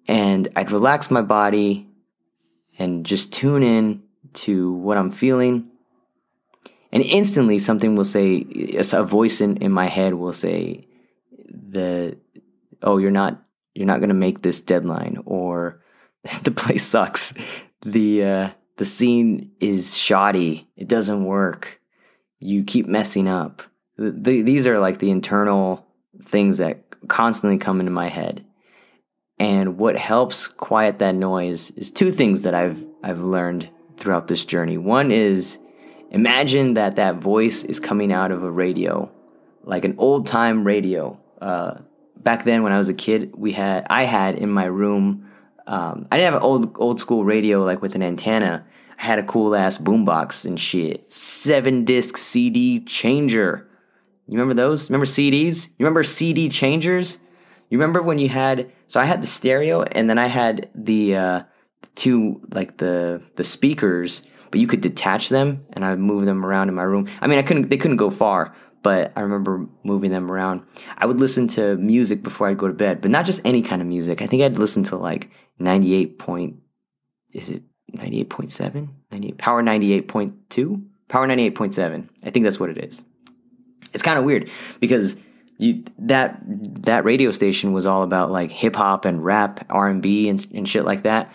And 0.06 0.46
I'd 0.54 0.70
relax 0.70 1.10
my 1.10 1.22
body 1.22 1.88
and 2.78 3.04
just 3.04 3.32
tune 3.32 3.64
in 3.64 4.05
to 4.36 4.72
what 4.72 4.96
I'm 4.96 5.10
feeling. 5.10 5.70
And 6.92 7.02
instantly 7.02 7.58
something 7.58 7.96
will 7.96 8.04
say 8.04 8.46
a 8.92 9.02
voice 9.04 9.40
in, 9.40 9.56
in 9.58 9.72
my 9.72 9.86
head 9.86 10.14
will 10.14 10.32
say 10.32 10.86
the 11.48 12.16
oh 12.82 12.98
you're 12.98 13.10
not 13.10 13.42
you're 13.74 13.86
not 13.86 13.98
going 13.98 14.08
to 14.08 14.14
make 14.14 14.40
this 14.40 14.60
deadline 14.60 15.18
or 15.26 15.82
the 16.42 16.50
place 16.50 16.84
sucks. 16.84 17.34
The 17.82 18.24
uh, 18.24 18.50
the 18.76 18.84
scene 18.84 19.52
is 19.60 19.96
shoddy. 19.96 20.68
It 20.76 20.88
doesn't 20.88 21.24
work. 21.24 21.80
You 22.38 22.64
keep 22.64 22.86
messing 22.86 23.28
up. 23.28 23.62
The, 23.96 24.10
the, 24.10 24.42
these 24.42 24.66
are 24.66 24.78
like 24.78 24.98
the 24.98 25.10
internal 25.10 25.86
things 26.24 26.58
that 26.58 26.84
constantly 27.08 27.58
come 27.58 27.80
into 27.80 27.92
my 27.92 28.08
head. 28.08 28.44
And 29.38 29.78
what 29.78 29.96
helps 29.96 30.46
quiet 30.46 30.98
that 30.98 31.14
noise 31.14 31.70
is 31.72 31.90
two 31.90 32.10
things 32.10 32.42
that 32.42 32.54
I've 32.54 32.84
I've 33.02 33.20
learned 33.20 33.68
throughout 33.96 34.28
this 34.28 34.44
journey. 34.44 34.78
One 34.78 35.10
is 35.10 35.58
imagine 36.10 36.74
that 36.74 36.96
that 36.96 37.16
voice 37.16 37.64
is 37.64 37.80
coming 37.80 38.12
out 38.12 38.30
of 38.30 38.42
a 38.42 38.50
radio, 38.50 39.10
like 39.64 39.84
an 39.84 39.94
old 39.98 40.26
time 40.26 40.64
radio. 40.64 41.18
Uh, 41.40 41.78
back 42.16 42.44
then, 42.44 42.62
when 42.62 42.72
I 42.72 42.78
was 42.78 42.88
a 42.88 42.94
kid, 42.94 43.34
we 43.36 43.52
had 43.52 43.86
I 43.90 44.04
had 44.04 44.36
in 44.36 44.50
my 44.50 44.64
room. 44.64 45.30
Um, 45.66 46.06
I 46.10 46.16
didn't 46.16 46.32
have 46.32 46.42
an 46.42 46.46
old 46.46 46.76
old 46.78 47.00
school 47.00 47.24
radio 47.24 47.64
like 47.64 47.82
with 47.82 47.94
an 47.94 48.02
antenna. 48.02 48.64
I 48.98 49.02
had 49.02 49.18
a 49.18 49.22
cool 49.22 49.54
ass 49.54 49.78
boombox 49.78 50.46
and 50.46 50.58
shit. 50.58 51.12
Seven 51.12 51.84
disc 51.84 52.16
CD 52.16 52.80
changer. 52.80 53.68
You 54.26 54.32
remember 54.32 54.54
those? 54.54 54.90
Remember 54.90 55.06
CDs? 55.06 55.66
You 55.78 55.84
remember 55.84 56.02
CD 56.02 56.48
changers? 56.48 57.18
You 57.68 57.78
remember 57.78 58.02
when 58.02 58.18
you 58.18 58.28
had? 58.28 58.72
So 58.86 59.00
I 59.00 59.04
had 59.04 59.22
the 59.22 59.26
stereo, 59.26 59.82
and 59.82 60.08
then 60.08 60.18
I 60.18 60.26
had 60.26 60.70
the 60.74 61.16
uh, 61.16 61.42
two 61.94 62.40
like 62.52 62.76
the 62.76 63.22
the 63.36 63.44
speakers, 63.44 64.22
but 64.50 64.60
you 64.60 64.66
could 64.66 64.80
detach 64.80 65.28
them, 65.28 65.66
and 65.72 65.84
I 65.84 65.96
move 65.96 66.24
them 66.24 66.44
around 66.44 66.68
in 66.68 66.74
my 66.74 66.82
room. 66.82 67.08
I 67.20 67.26
mean, 67.26 67.38
I 67.38 67.42
couldn't. 67.42 67.70
They 67.70 67.76
couldn't 67.76 67.96
go 67.96 68.10
far, 68.10 68.54
but 68.82 69.12
I 69.16 69.20
remember 69.20 69.66
moving 69.82 70.10
them 70.10 70.30
around. 70.30 70.62
I 70.96 71.06
would 71.06 71.20
listen 71.20 71.48
to 71.48 71.76
music 71.76 72.22
before 72.22 72.48
I'd 72.48 72.58
go 72.58 72.68
to 72.68 72.74
bed, 72.74 73.00
but 73.00 73.10
not 73.10 73.26
just 73.26 73.40
any 73.44 73.62
kind 73.62 73.82
of 73.82 73.88
music. 73.88 74.22
I 74.22 74.26
think 74.26 74.42
I'd 74.42 74.58
listen 74.58 74.82
to 74.84 74.96
like 74.96 75.30
ninety 75.58 75.94
eight 75.94 76.18
point. 76.18 76.56
Is 77.32 77.50
it 77.50 77.62
ninety 77.92 78.20
eight 78.20 78.30
point 78.30 78.52
seven? 78.52 78.90
Ninety 79.10 79.28
eight 79.28 79.38
power 79.38 79.62
ninety 79.62 79.92
eight 79.92 80.08
point 80.08 80.50
two. 80.50 80.84
Power 81.08 81.26
ninety 81.26 81.44
eight 81.44 81.54
point 81.54 81.74
seven. 81.74 82.10
I 82.22 82.30
think 82.30 82.44
that's 82.44 82.60
what 82.60 82.70
it 82.70 82.78
is. 82.78 83.04
It's 83.92 84.02
kind 84.02 84.18
of 84.18 84.24
weird 84.24 84.50
because 84.80 85.16
you 85.58 85.84
that 85.98 86.40
that 86.84 87.04
radio 87.04 87.30
station 87.30 87.72
was 87.72 87.86
all 87.86 88.02
about 88.02 88.30
like 88.30 88.52
hip 88.52 88.76
hop 88.76 89.04
and 89.04 89.24
rap, 89.24 89.64
R 89.70 89.88
and 89.88 90.02
B 90.02 90.28
and 90.28 90.46
and 90.54 90.68
shit 90.68 90.84
like 90.84 91.04
that. 91.04 91.32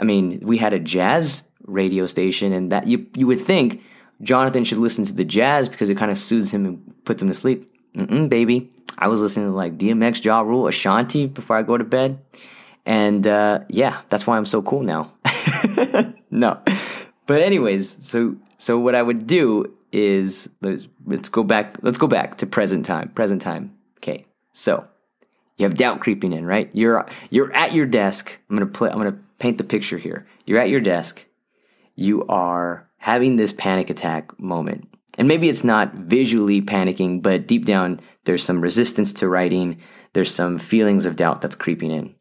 I 0.00 0.04
mean, 0.04 0.40
we 0.42 0.58
had 0.58 0.72
a 0.72 0.78
jazz 0.78 1.44
radio 1.64 2.06
station, 2.06 2.52
and 2.52 2.72
that 2.72 2.86
you 2.86 3.06
you 3.14 3.26
would 3.26 3.40
think 3.40 3.82
Jonathan 4.22 4.64
should 4.64 4.78
listen 4.78 5.04
to 5.04 5.12
the 5.12 5.24
jazz 5.24 5.68
because 5.68 5.90
it 5.90 5.96
kind 5.96 6.10
of 6.10 6.18
soothes 6.18 6.52
him 6.52 6.66
and 6.66 7.04
puts 7.04 7.22
him 7.22 7.28
to 7.28 7.34
sleep. 7.34 7.72
Mm-mm, 7.94 8.28
baby, 8.28 8.70
I 8.98 9.08
was 9.08 9.22
listening 9.22 9.46
to 9.46 9.56
like 9.56 9.78
DMX, 9.78 10.24
Ja 10.24 10.40
Rule, 10.40 10.66
Ashanti 10.66 11.26
before 11.26 11.56
I 11.56 11.62
go 11.62 11.78
to 11.78 11.84
bed, 11.84 12.18
and 12.84 13.26
uh, 13.26 13.60
yeah, 13.68 14.02
that's 14.08 14.26
why 14.26 14.36
I'm 14.36 14.46
so 14.46 14.62
cool 14.62 14.82
now. 14.82 15.12
no, 16.30 16.60
but 17.26 17.42
anyways, 17.42 18.04
so 18.06 18.36
so 18.58 18.78
what 18.78 18.94
I 18.94 19.02
would 19.02 19.26
do 19.26 19.72
is 19.92 20.48
let's 20.60 20.88
let's 21.06 21.28
go 21.28 21.42
back 21.42 21.78
let's 21.82 21.96
go 21.96 22.06
back 22.06 22.36
to 22.38 22.46
present 22.46 22.84
time 22.84 23.08
present 23.10 23.40
time. 23.40 23.76
Okay 23.98 24.26
so 24.56 24.86
you 25.58 25.64
have 25.64 25.74
doubt 25.74 26.00
creeping 26.00 26.32
in 26.32 26.46
right? 26.46 26.70
You're 26.72 27.06
you're 27.30 27.52
at 27.52 27.74
your 27.74 27.86
desk. 27.86 28.36
I'm 28.48 28.56
gonna 28.56 28.66
play 28.66 28.90
i'm 28.90 28.96
gonna 28.96 29.18
paint 29.38 29.58
the 29.58 29.64
picture 29.64 29.98
here. 29.98 30.26
You're 30.44 30.60
at 30.60 30.70
your 30.70 30.80
desk. 30.80 31.24
You 31.94 32.26
are 32.26 32.88
having 32.98 33.36
this 33.36 33.52
panic 33.52 33.90
attack 33.90 34.38
moment. 34.38 34.88
And 35.18 35.28
maybe 35.28 35.48
it's 35.48 35.64
not 35.64 35.94
visually 35.94 36.60
panicking 36.60 37.22
but 37.22 37.46
deep 37.46 37.64
down 37.64 38.00
there's 38.24 38.42
some 38.42 38.60
resistance 38.60 39.12
to 39.14 39.28
writing. 39.28 39.80
There's 40.12 40.34
some 40.34 40.58
feelings 40.58 41.06
of 41.06 41.16
doubt 41.16 41.40
that's 41.40 41.56
creeping 41.56 41.90
in. 41.90 42.14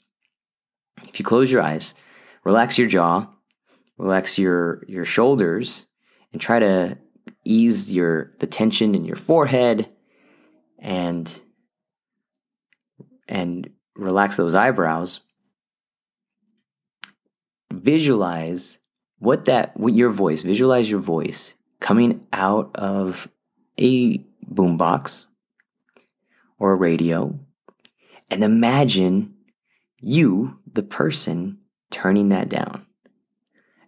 If 1.08 1.20
you 1.20 1.26
close 1.26 1.52
your 1.52 1.62
eyes 1.62 1.94
relax 2.46 2.78
your 2.78 2.88
jaw 2.88 3.28
relax 3.98 4.38
your 4.38 4.84
your 4.88 5.04
shoulders 5.04 5.86
and 6.32 6.42
try 6.42 6.60
to 6.60 6.98
ease 7.44 7.92
your 7.92 8.34
the 8.40 8.48
tension 8.48 8.96
in 8.96 9.04
your 9.04 9.16
forehead 9.16 9.90
and 10.80 11.42
and 13.28 13.70
relax 13.96 14.38
those 14.38 14.56
eyebrows 14.56 15.22
visualize 17.86 18.80
what 19.20 19.46
that 19.46 19.78
what 19.78 19.94
your 19.94 20.10
voice 20.10 20.42
visualize 20.42 20.90
your 20.90 21.00
voice 21.00 21.56
coming 21.80 22.26
out 22.34 22.76
of 22.76 23.30
a 23.80 24.18
boombox 24.52 25.28
or 26.58 26.72
a 26.72 26.76
radio 26.76 27.38
and 28.32 28.44
imagine 28.44 29.36
you 30.00 30.60
the 30.74 30.84
person 30.84 31.60
turning 31.92 32.30
that 32.30 32.50
down. 32.50 32.86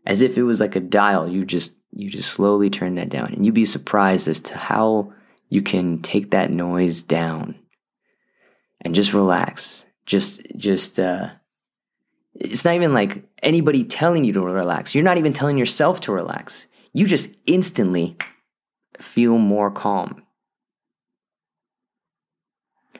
As 0.05 0.21
if 0.21 0.37
it 0.37 0.43
was 0.43 0.59
like 0.59 0.75
a 0.75 0.79
dial 0.79 1.27
you 1.27 1.43
just 1.43 1.75
you 1.91 2.09
just 2.09 2.31
slowly 2.31 2.69
turn 2.69 2.95
that 2.95 3.09
down 3.09 3.33
and 3.33 3.45
you'd 3.45 3.55
be 3.55 3.65
surprised 3.65 4.27
as 4.27 4.39
to 4.41 4.57
how 4.57 5.11
you 5.49 5.61
can 5.61 6.01
take 6.01 6.31
that 6.31 6.51
noise 6.51 7.01
down 7.01 7.55
and 8.81 8.93
just 8.93 9.13
relax 9.13 9.85
just 10.05 10.45
just 10.55 10.99
uh 10.99 11.29
it's 12.39 12.65
not 12.65 12.75
even 12.75 12.93
like 12.93 13.23
anybody 13.41 13.83
telling 13.83 14.23
you 14.23 14.33
to 14.33 14.41
relax. 14.41 14.93
You're 14.93 15.03
not 15.03 15.17
even 15.17 15.33
telling 15.33 15.57
yourself 15.57 15.99
to 16.01 16.11
relax. 16.11 16.67
You 16.93 17.05
just 17.05 17.35
instantly 17.45 18.17
feel 18.97 19.37
more 19.37 19.71
calm. 19.71 20.23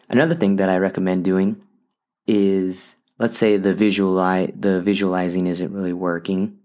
Another 0.09 0.35
thing 0.35 0.55
that 0.55 0.69
i 0.69 0.77
recommend 0.77 1.25
doing 1.25 1.61
is 2.27 2.95
let's 3.19 3.37
say 3.37 3.57
the 3.57 3.73
visual 3.73 4.15
the 4.15 4.81
visualizing 4.81 5.47
isn't 5.47 5.71
really 5.71 5.93
working. 5.93 6.57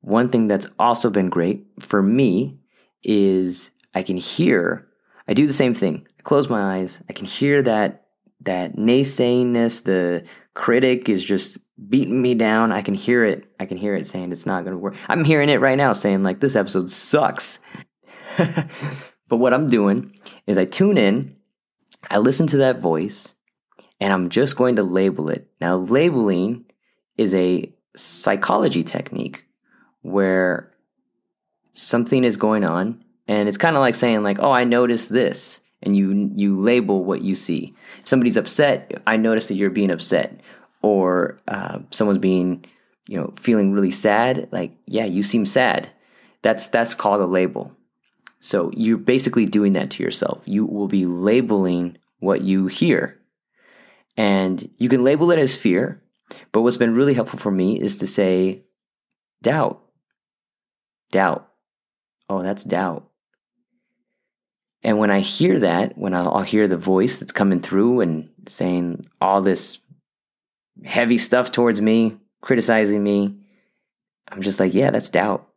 One 0.00 0.28
thing 0.28 0.48
that's 0.48 0.66
also 0.78 1.10
been 1.10 1.28
great 1.28 1.66
for 1.80 2.02
me 2.02 2.58
is 3.02 3.70
I 3.94 4.02
can 4.02 4.16
hear, 4.16 4.88
I 5.28 5.34
do 5.34 5.46
the 5.46 5.52
same 5.52 5.74
thing. 5.74 6.06
I 6.18 6.22
close 6.22 6.48
my 6.48 6.78
eyes, 6.78 7.00
I 7.08 7.12
can 7.12 7.26
hear 7.26 7.62
that 7.62 8.06
that 8.40 8.76
naysayingness, 8.76 9.84
the 9.84 10.24
critic 10.54 11.08
is 11.08 11.24
just 11.24 11.58
beating 11.88 12.20
me 12.20 12.34
down. 12.34 12.72
I 12.72 12.82
can 12.82 12.94
hear 12.94 13.24
it. 13.24 13.52
I 13.58 13.66
can 13.66 13.76
hear 13.76 13.94
it 13.94 14.06
saying 14.06 14.32
it's 14.32 14.46
not 14.46 14.64
going 14.64 14.74
to 14.74 14.78
work. 14.78 14.96
I'm 15.08 15.24
hearing 15.24 15.48
it 15.48 15.60
right 15.60 15.76
now 15.76 15.92
saying 15.92 16.22
like 16.22 16.40
this 16.40 16.56
episode 16.56 16.90
sucks. 16.90 17.60
but 18.36 19.36
what 19.36 19.54
I'm 19.54 19.66
doing 19.66 20.14
is 20.46 20.58
I 20.58 20.64
tune 20.64 20.98
in, 20.98 21.36
I 22.10 22.18
listen 22.18 22.46
to 22.48 22.58
that 22.58 22.80
voice, 22.80 23.34
and 24.00 24.12
I'm 24.12 24.28
just 24.28 24.56
going 24.56 24.76
to 24.76 24.82
label 24.82 25.28
it. 25.28 25.48
Now, 25.60 25.76
labeling 25.76 26.64
is 27.16 27.34
a 27.34 27.72
psychology 27.94 28.82
technique 28.82 29.44
where 30.00 30.72
something 31.72 32.24
is 32.24 32.36
going 32.36 32.64
on 32.64 33.02
and 33.28 33.48
it's 33.48 33.58
kind 33.58 33.76
of 33.76 33.80
like 33.80 33.94
saying 33.94 34.22
like 34.22 34.38
oh 34.40 34.50
i 34.50 34.64
noticed 34.64 35.10
this 35.10 35.60
and 35.82 35.96
you 35.96 36.30
you 36.34 36.58
label 36.58 37.04
what 37.04 37.22
you 37.22 37.34
see 37.34 37.74
if 38.00 38.08
somebody's 38.08 38.36
upset 38.36 39.02
i 39.06 39.16
notice 39.16 39.48
that 39.48 39.54
you're 39.54 39.70
being 39.70 39.90
upset 39.90 40.40
or 40.82 41.38
uh, 41.48 41.80
someone's 41.90 42.18
being 42.18 42.64
you 43.08 43.18
know 43.18 43.32
feeling 43.36 43.72
really 43.72 43.90
sad 43.90 44.48
like 44.52 44.72
yeah 44.86 45.04
you 45.04 45.22
seem 45.22 45.46
sad. 45.46 45.90
That's 46.42 46.68
that's 46.68 46.94
called 46.94 47.20
a 47.20 47.26
label. 47.26 47.72
So 48.40 48.70
you're 48.74 48.98
basically 48.98 49.46
doing 49.46 49.72
that 49.74 49.90
to 49.92 50.02
yourself. 50.02 50.42
You 50.46 50.66
will 50.66 50.88
be 50.88 51.06
labeling 51.06 51.98
what 52.18 52.42
you 52.42 52.66
hear. 52.66 53.18
And 54.16 54.68
you 54.78 54.88
can 54.88 55.04
label 55.04 55.30
it 55.30 55.38
as 55.38 55.56
fear 55.56 56.02
but 56.52 56.62
what's 56.62 56.76
been 56.76 56.94
really 56.94 57.14
helpful 57.14 57.38
for 57.38 57.50
me 57.50 57.80
is 57.80 57.96
to 57.96 58.06
say 58.06 58.64
doubt. 59.42 59.82
Doubt. 61.10 61.48
Oh, 62.28 62.42
that's 62.42 62.64
doubt. 62.64 63.08
And 64.82 64.98
when 64.98 65.10
I 65.10 65.20
hear 65.20 65.60
that, 65.60 65.96
when 65.96 66.14
I'll, 66.14 66.34
I'll, 66.34 66.42
hear 66.42 66.66
the 66.66 66.76
voice 66.76 67.20
that's 67.20 67.30
coming 67.30 67.60
through 67.60 68.00
and 68.00 68.28
saying 68.48 69.06
all 69.20 69.40
this 69.40 69.78
heavy 70.84 71.18
stuff 71.18 71.52
towards 71.52 71.80
me, 71.80 72.16
criticizing 72.40 73.02
me, 73.02 73.38
I'm 74.28 74.40
just 74.40 74.60
like, 74.60 74.74
yeah, 74.74 74.90
that's 74.90 75.10
doubt. 75.10 75.48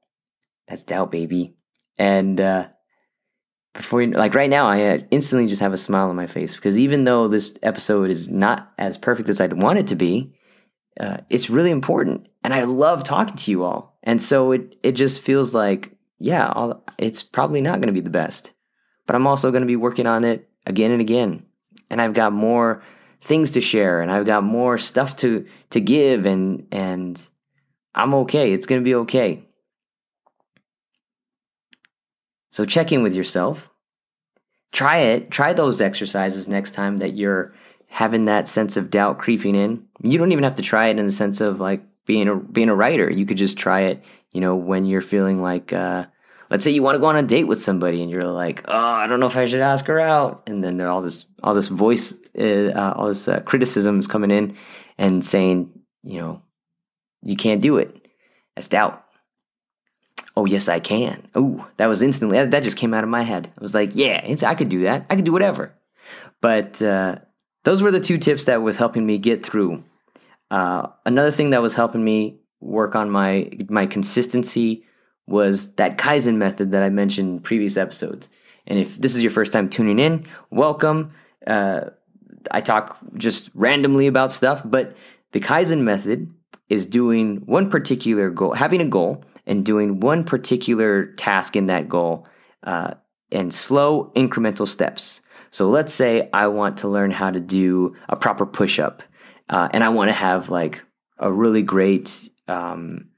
That's 0.67 0.83
doubt, 0.83 1.11
baby. 1.11 1.55
And 1.97 2.39
uh, 2.41 2.67
before 3.73 4.01
you, 4.01 4.11
like 4.11 4.35
right 4.35 4.49
now, 4.49 4.67
I 4.67 4.83
uh, 4.83 4.97
instantly 5.11 5.47
just 5.47 5.61
have 5.61 5.73
a 5.73 5.77
smile 5.77 6.09
on 6.09 6.15
my 6.15 6.27
face 6.27 6.55
because 6.55 6.77
even 6.77 7.05
though 7.05 7.27
this 7.27 7.57
episode 7.63 8.09
is 8.09 8.29
not 8.29 8.73
as 8.77 8.97
perfect 8.97 9.29
as 9.29 9.39
I'd 9.39 9.61
want 9.61 9.79
it 9.79 9.87
to 9.87 9.95
be, 9.95 10.33
uh, 10.99 11.17
it's 11.29 11.49
really 11.49 11.71
important. 11.71 12.27
And 12.43 12.53
I 12.53 12.63
love 12.63 13.03
talking 13.03 13.35
to 13.35 13.51
you 13.51 13.63
all. 13.63 13.97
And 14.03 14.21
so 14.21 14.51
it 14.51 14.77
it 14.83 14.91
just 14.93 15.21
feels 15.21 15.53
like, 15.53 15.91
yeah, 16.19 16.51
I'll, 16.53 16.83
it's 16.97 17.23
probably 17.23 17.61
not 17.61 17.79
going 17.79 17.87
to 17.87 17.93
be 17.93 18.01
the 18.01 18.09
best, 18.09 18.53
but 19.05 19.15
I'm 19.15 19.27
also 19.27 19.51
going 19.51 19.61
to 19.61 19.67
be 19.67 19.75
working 19.75 20.07
on 20.07 20.23
it 20.23 20.49
again 20.65 20.91
and 20.91 21.01
again. 21.01 21.45
And 21.89 22.01
I've 22.01 22.13
got 22.13 22.33
more 22.33 22.83
things 23.25 23.51
to 23.51 23.61
share, 23.61 24.01
and 24.01 24.11
I've 24.11 24.25
got 24.25 24.43
more 24.43 24.77
stuff 24.77 25.15
to 25.17 25.45
to 25.71 25.81
give, 25.81 26.25
and 26.25 26.67
and 26.71 27.21
I'm 27.93 28.13
okay. 28.13 28.53
It's 28.53 28.67
going 28.67 28.79
to 28.79 28.85
be 28.85 28.95
okay. 28.95 29.43
So 32.51 32.63
check 32.63 32.91
in 32.91 33.03
with 33.03 33.15
yourself. 33.15 33.69
Try 34.71 34.99
it. 34.99 35.31
Try 35.31 35.53
those 35.53 35.81
exercises 35.81 36.47
next 36.47 36.71
time 36.71 36.99
that 36.99 37.15
you're 37.15 37.53
having 37.87 38.25
that 38.25 38.47
sense 38.47 38.77
of 38.77 38.89
doubt 38.89 39.17
creeping 39.17 39.55
in. 39.55 39.85
You 40.01 40.17
don't 40.17 40.31
even 40.31 40.43
have 40.43 40.55
to 40.55 40.61
try 40.61 40.87
it 40.87 40.99
in 40.99 41.05
the 41.05 41.11
sense 41.11 41.41
of 41.41 41.59
like 41.59 41.83
being 42.05 42.27
a 42.27 42.35
being 42.35 42.69
a 42.69 42.75
writer. 42.75 43.11
You 43.11 43.25
could 43.25 43.37
just 43.37 43.57
try 43.57 43.81
it, 43.81 44.03
you 44.31 44.39
know, 44.39 44.55
when 44.55 44.85
you're 44.85 45.01
feeling 45.01 45.41
like 45.41 45.73
uh, 45.73 46.05
let's 46.49 46.63
say 46.63 46.71
you 46.71 46.83
want 46.83 46.95
to 46.95 46.99
go 46.99 47.07
on 47.07 47.15
a 47.15 47.23
date 47.23 47.45
with 47.45 47.61
somebody 47.61 48.01
and 48.01 48.09
you're 48.11 48.25
like, 48.25 48.63
"Oh, 48.67 48.73
I 48.73 49.07
don't 49.07 49.19
know 49.19 49.27
if 49.27 49.37
I 49.37 49.45
should 49.45 49.61
ask 49.61 49.85
her 49.87 49.99
out." 49.99 50.43
And 50.47 50.63
then 50.63 50.77
there 50.77 50.89
all 50.89 51.01
this 51.01 51.25
all 51.43 51.53
this 51.53 51.67
voice 51.67 52.19
uh, 52.37 52.93
all 52.95 53.07
this 53.07 53.27
uh, 53.27 53.39
criticism 53.41 53.99
is 53.99 54.07
coming 54.07 54.31
in 54.31 54.57
and 54.97 55.25
saying, 55.25 55.71
you 56.03 56.19
know, 56.19 56.41
you 57.23 57.35
can't 57.35 57.61
do 57.61 57.77
it. 57.77 58.07
That's 58.55 58.67
doubt. 58.67 59.03
Oh, 60.37 60.45
yes, 60.45 60.67
I 60.67 60.79
can. 60.79 61.27
Oh, 61.33 61.67
that 61.77 61.87
was 61.87 62.01
instantly, 62.01 62.43
that, 62.45 62.63
just 62.63 62.77
came 62.77 62.93
out 62.93 63.03
of 63.03 63.09
my 63.09 63.21
head. 63.21 63.51
I 63.57 63.61
was 63.61 63.73
like, 63.73 63.91
yeah, 63.93 64.35
I 64.45 64.55
could 64.55 64.69
do 64.69 64.81
that. 64.81 65.05
I 65.09 65.15
could 65.15 65.25
do 65.25 65.31
whatever. 65.31 65.73
But 66.41 66.81
uh, 66.81 67.17
those 67.63 67.81
were 67.81 67.91
the 67.91 68.01
two 68.01 68.17
tips 68.17 68.45
that 68.45 68.61
was 68.61 68.77
helping 68.77 69.05
me 69.05 69.17
get 69.17 69.45
through. 69.45 69.83
Uh, 70.51 70.87
another 71.05 71.31
thing 71.31 71.51
that 71.51 71.61
was 71.61 71.73
helping 71.73 72.03
me 72.03 72.39
work 72.59 72.95
on 72.95 73.09
my 73.09 73.49
my 73.69 73.85
consistency 73.85 74.85
was 75.27 75.73
that 75.75 75.97
Kaizen 75.97 76.35
method 76.35 76.71
that 76.71 76.83
I 76.83 76.89
mentioned 76.89 77.29
in 77.29 77.39
previous 77.39 77.77
episodes. 77.77 78.29
And 78.67 78.79
if 78.79 78.97
this 78.97 79.15
is 79.15 79.21
your 79.21 79.31
first 79.31 79.51
time 79.51 79.69
tuning 79.69 79.99
in, 79.99 80.25
welcome. 80.49 81.13
Uh, 81.45 81.89
I 82.51 82.61
talk 82.61 82.97
just 83.15 83.49
randomly 83.53 84.07
about 84.07 84.31
stuff, 84.31 84.61
but 84.65 84.95
the 85.31 85.39
Kaizen 85.39 85.81
method 85.81 86.31
is 86.69 86.85
doing 86.85 87.37
one 87.45 87.69
particular 87.69 88.29
goal, 88.29 88.53
having 88.53 88.81
a 88.81 88.85
goal, 88.85 89.23
and 89.45 89.65
doing 89.65 89.99
one 89.99 90.23
particular 90.23 91.05
task 91.13 91.55
in 91.55 91.67
that 91.67 91.87
goal 91.87 92.27
uh, 92.63 92.95
in 93.31 93.51
slow 93.51 94.11
incremental 94.15 94.67
steps. 94.67 95.21
So 95.51 95.69
let's 95.69 95.93
say 95.93 96.29
I 96.33 96.47
want 96.47 96.77
to 96.77 96.87
learn 96.87 97.11
how 97.11 97.31
to 97.31 97.39
do 97.39 97.95
a 98.09 98.15
proper 98.15 98.45
push 98.45 98.79
up, 98.79 99.03
uh, 99.49 99.69
and 99.71 99.83
I 99.83 99.89
want 99.89 100.09
to 100.09 100.13
have 100.13 100.49
like 100.49 100.83
a 101.17 101.31
really 101.31 101.61
great, 101.61 102.29
um, 102.47 103.09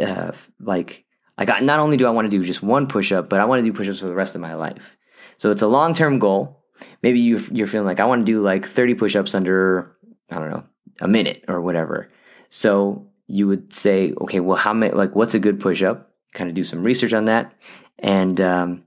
uh, 0.00 0.32
like, 0.60 1.04
I 1.38 1.44
got 1.44 1.62
not 1.62 1.78
only 1.78 1.96
do 1.96 2.06
I 2.06 2.10
want 2.10 2.30
to 2.30 2.36
do 2.36 2.44
just 2.44 2.62
one 2.62 2.86
push 2.86 3.12
up, 3.12 3.28
but 3.28 3.40
I 3.40 3.44
want 3.44 3.60
to 3.60 3.64
do 3.64 3.72
push 3.72 3.88
ups 3.88 4.00
for 4.00 4.06
the 4.06 4.14
rest 4.14 4.34
of 4.34 4.40
my 4.40 4.54
life. 4.54 4.96
So 5.38 5.50
it's 5.50 5.62
a 5.62 5.66
long 5.66 5.94
term 5.94 6.18
goal 6.18 6.62
maybe 7.02 7.20
you 7.20 7.40
you're 7.50 7.66
feeling 7.66 7.86
like 7.86 8.00
I 8.00 8.04
want 8.04 8.24
to 8.24 8.32
do 8.32 8.40
like 8.40 8.66
30 8.66 8.94
push-ups 8.94 9.34
under 9.34 9.96
I 10.30 10.38
don't 10.38 10.50
know 10.50 10.64
a 11.00 11.08
minute 11.08 11.44
or 11.48 11.60
whatever. 11.60 12.08
So 12.50 13.06
you 13.26 13.46
would 13.48 13.72
say, 13.72 14.12
okay, 14.20 14.40
well, 14.40 14.56
how 14.56 14.72
many? 14.72 14.92
Like, 14.92 15.14
what's 15.14 15.34
a 15.34 15.38
good 15.38 15.58
push-up? 15.58 16.10
Kind 16.34 16.50
of 16.50 16.54
do 16.54 16.64
some 16.64 16.82
research 16.82 17.12
on 17.12 17.26
that, 17.26 17.54
and 17.98 18.40
um, 18.40 18.84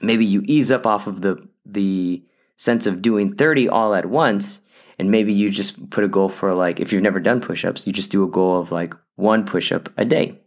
maybe 0.00 0.24
you 0.24 0.42
ease 0.44 0.70
up 0.70 0.86
off 0.86 1.06
of 1.06 1.20
the 1.20 1.46
the 1.64 2.22
sense 2.56 2.86
of 2.86 3.02
doing 3.02 3.34
30 3.34 3.68
all 3.68 3.94
at 3.94 4.06
once 4.06 4.62
and 4.98 5.12
maybe 5.12 5.32
you 5.32 5.48
just 5.48 5.90
put 5.90 6.02
a 6.02 6.08
goal 6.08 6.28
for 6.28 6.54
like 6.54 6.80
if 6.80 6.92
you've 6.92 7.02
never 7.02 7.20
done 7.20 7.40
push-ups 7.40 7.86
you 7.86 7.92
just 7.92 8.10
do 8.10 8.24
a 8.24 8.28
goal 8.28 8.58
of 8.58 8.72
like 8.72 8.94
one 9.18 9.44
push-up 9.44 9.88
a 9.96 10.04
day 10.04 10.38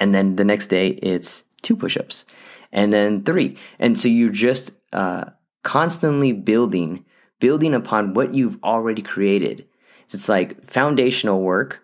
and 0.00 0.14
then 0.14 0.36
the 0.36 0.44
next 0.44 0.66
day 0.68 0.88
it's 0.88 1.44
two 1.62 1.76
push-ups 1.76 2.26
and 2.72 2.92
then 2.92 3.22
three 3.22 3.56
and 3.78 3.98
so 3.98 4.08
you're 4.08 4.30
just 4.30 4.72
uh, 4.92 5.24
constantly 5.62 6.32
building, 6.32 7.04
building 7.40 7.74
upon 7.74 8.14
what 8.14 8.34
you've 8.34 8.58
already 8.62 9.02
created. 9.02 9.66
So 10.06 10.16
it's 10.16 10.28
like 10.28 10.64
foundational 10.64 11.40
work 11.40 11.82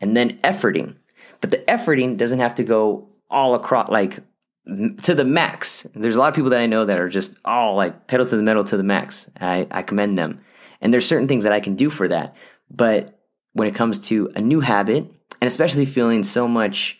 and 0.00 0.16
then 0.16 0.38
efforting. 0.38 0.96
But 1.40 1.50
the 1.50 1.58
efforting 1.58 2.16
doesn't 2.16 2.38
have 2.38 2.54
to 2.56 2.64
go 2.64 3.08
all 3.28 3.54
across, 3.54 3.88
like 3.88 4.20
to 4.66 5.14
the 5.14 5.24
max. 5.24 5.86
There's 5.94 6.14
a 6.14 6.18
lot 6.18 6.28
of 6.28 6.34
people 6.34 6.50
that 6.50 6.60
I 6.60 6.66
know 6.66 6.84
that 6.84 6.98
are 6.98 7.08
just 7.08 7.36
all 7.44 7.74
like 7.76 8.06
pedal 8.06 8.26
to 8.26 8.36
the 8.36 8.42
metal 8.42 8.64
to 8.64 8.76
the 8.76 8.84
max. 8.84 9.28
I, 9.40 9.66
I 9.70 9.82
commend 9.82 10.16
them. 10.16 10.40
And 10.80 10.92
there's 10.92 11.06
certain 11.06 11.28
things 11.28 11.44
that 11.44 11.52
I 11.52 11.60
can 11.60 11.74
do 11.74 11.90
for 11.90 12.08
that. 12.08 12.34
But 12.70 13.18
when 13.52 13.68
it 13.68 13.74
comes 13.74 13.98
to 14.08 14.30
a 14.34 14.40
new 14.40 14.60
habit, 14.60 15.10
and 15.40 15.48
especially 15.48 15.84
feeling 15.84 16.22
so 16.22 16.48
much 16.48 16.98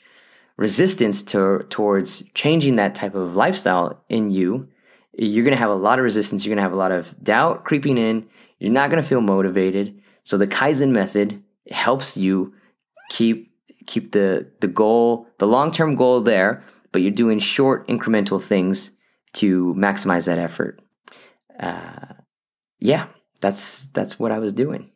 resistance 0.56 1.22
to, 1.22 1.66
towards 1.70 2.24
changing 2.34 2.76
that 2.76 2.94
type 2.94 3.14
of 3.14 3.36
lifestyle 3.36 4.04
in 4.08 4.30
you, 4.30 4.68
you're 5.16 5.44
going 5.44 5.54
to 5.54 5.58
have 5.58 5.70
a 5.70 5.74
lot 5.74 5.98
of 5.98 6.04
resistance. 6.04 6.44
You're 6.44 6.54
going 6.54 6.62
to 6.62 6.62
have 6.62 6.72
a 6.72 6.76
lot 6.76 6.92
of 6.92 7.14
doubt 7.22 7.64
creeping 7.64 7.98
in. 7.98 8.28
You're 8.58 8.72
not 8.72 8.90
going 8.90 9.02
to 9.02 9.08
feel 9.08 9.20
motivated. 9.20 10.00
So 10.24 10.38
the 10.38 10.46
Kaizen 10.46 10.90
method 10.90 11.42
helps 11.70 12.16
you 12.16 12.54
keep 13.10 13.52
keep 13.86 14.12
the 14.12 14.46
the 14.60 14.68
goal, 14.68 15.26
the 15.38 15.46
long-term 15.46 15.96
goal 15.96 16.20
there, 16.20 16.62
but 16.92 17.02
you're 17.02 17.10
doing 17.10 17.38
short 17.38 17.88
incremental 17.88 18.40
things 18.42 18.92
to 19.34 19.74
maximize 19.74 20.26
that 20.26 20.38
effort. 20.38 20.80
Uh, 21.58 22.14
yeah, 22.78 23.06
that's 23.40 23.86
that's 23.86 24.18
what 24.18 24.32
I 24.32 24.38
was 24.38 24.52
doing. 24.52 24.91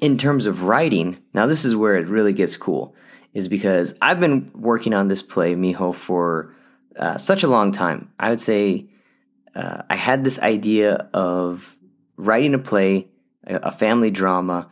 In 0.00 0.16
terms 0.16 0.46
of 0.46 0.62
writing, 0.62 1.18
now 1.34 1.46
this 1.46 1.64
is 1.64 1.74
where 1.74 1.96
it 1.96 2.08
really 2.08 2.32
gets 2.32 2.56
cool, 2.56 2.94
is 3.34 3.48
because 3.48 3.94
I've 4.00 4.20
been 4.20 4.50
working 4.54 4.94
on 4.94 5.08
this 5.08 5.22
play, 5.22 5.54
Mijo, 5.54 5.94
for 5.94 6.54
uh, 6.96 7.18
such 7.18 7.42
a 7.42 7.48
long 7.48 7.72
time. 7.72 8.10
I 8.18 8.30
would 8.30 8.40
say 8.40 8.88
uh, 9.54 9.82
I 9.90 9.96
had 9.96 10.24
this 10.24 10.38
idea 10.38 11.08
of 11.12 11.76
writing 12.16 12.54
a 12.54 12.58
play, 12.58 13.08
a, 13.44 13.72
family 13.72 14.10
drama, 14.10 14.68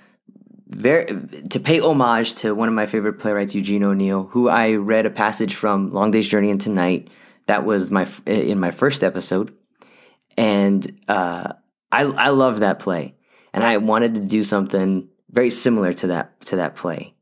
very 0.68 1.06
to 1.50 1.60
pay 1.60 1.80
homage 1.80 2.34
to 2.36 2.54
one 2.54 2.68
of 2.68 2.74
my 2.74 2.86
favorite 2.86 3.18
playwrights, 3.18 3.54
Eugene 3.54 3.84
O'Neill, 3.84 4.24
who 4.24 4.48
I 4.48 4.74
read 4.74 5.06
a 5.06 5.10
passage 5.10 5.54
from 5.54 5.92
Long 5.92 6.10
Day's 6.10 6.28
Journey 6.28 6.50
into 6.50 6.70
Night. 6.70 7.08
That 7.46 7.64
was 7.64 7.90
my 7.90 8.08
in 8.26 8.58
my 8.58 8.72
first 8.72 9.04
episode, 9.04 9.54
and 10.36 11.00
uh, 11.08 11.52
I 11.92 12.02
I 12.02 12.28
love 12.30 12.60
that 12.60 12.80
play, 12.80 13.14
and 13.52 13.62
I 13.62 13.76
wanted 13.76 14.14
to 14.14 14.20
do 14.20 14.42
something 14.42 15.08
very 15.30 15.50
similar 15.50 15.92
to 15.94 16.08
that 16.08 16.40
to 16.46 16.56
that 16.56 16.74
play, 16.74 17.14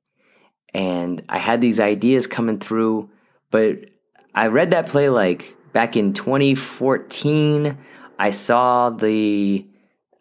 and 0.72 1.22
I 1.28 1.38
had 1.38 1.60
these 1.60 1.80
ideas 1.80 2.26
coming 2.26 2.58
through, 2.58 3.10
but 3.50 3.90
I 4.34 4.48
read 4.48 4.72
that 4.72 4.88
play 4.88 5.08
like 5.08 5.56
back 5.72 5.96
in 5.96 6.12
2014. 6.12 7.78
I 8.18 8.30
saw 8.30 8.90
the, 8.90 9.66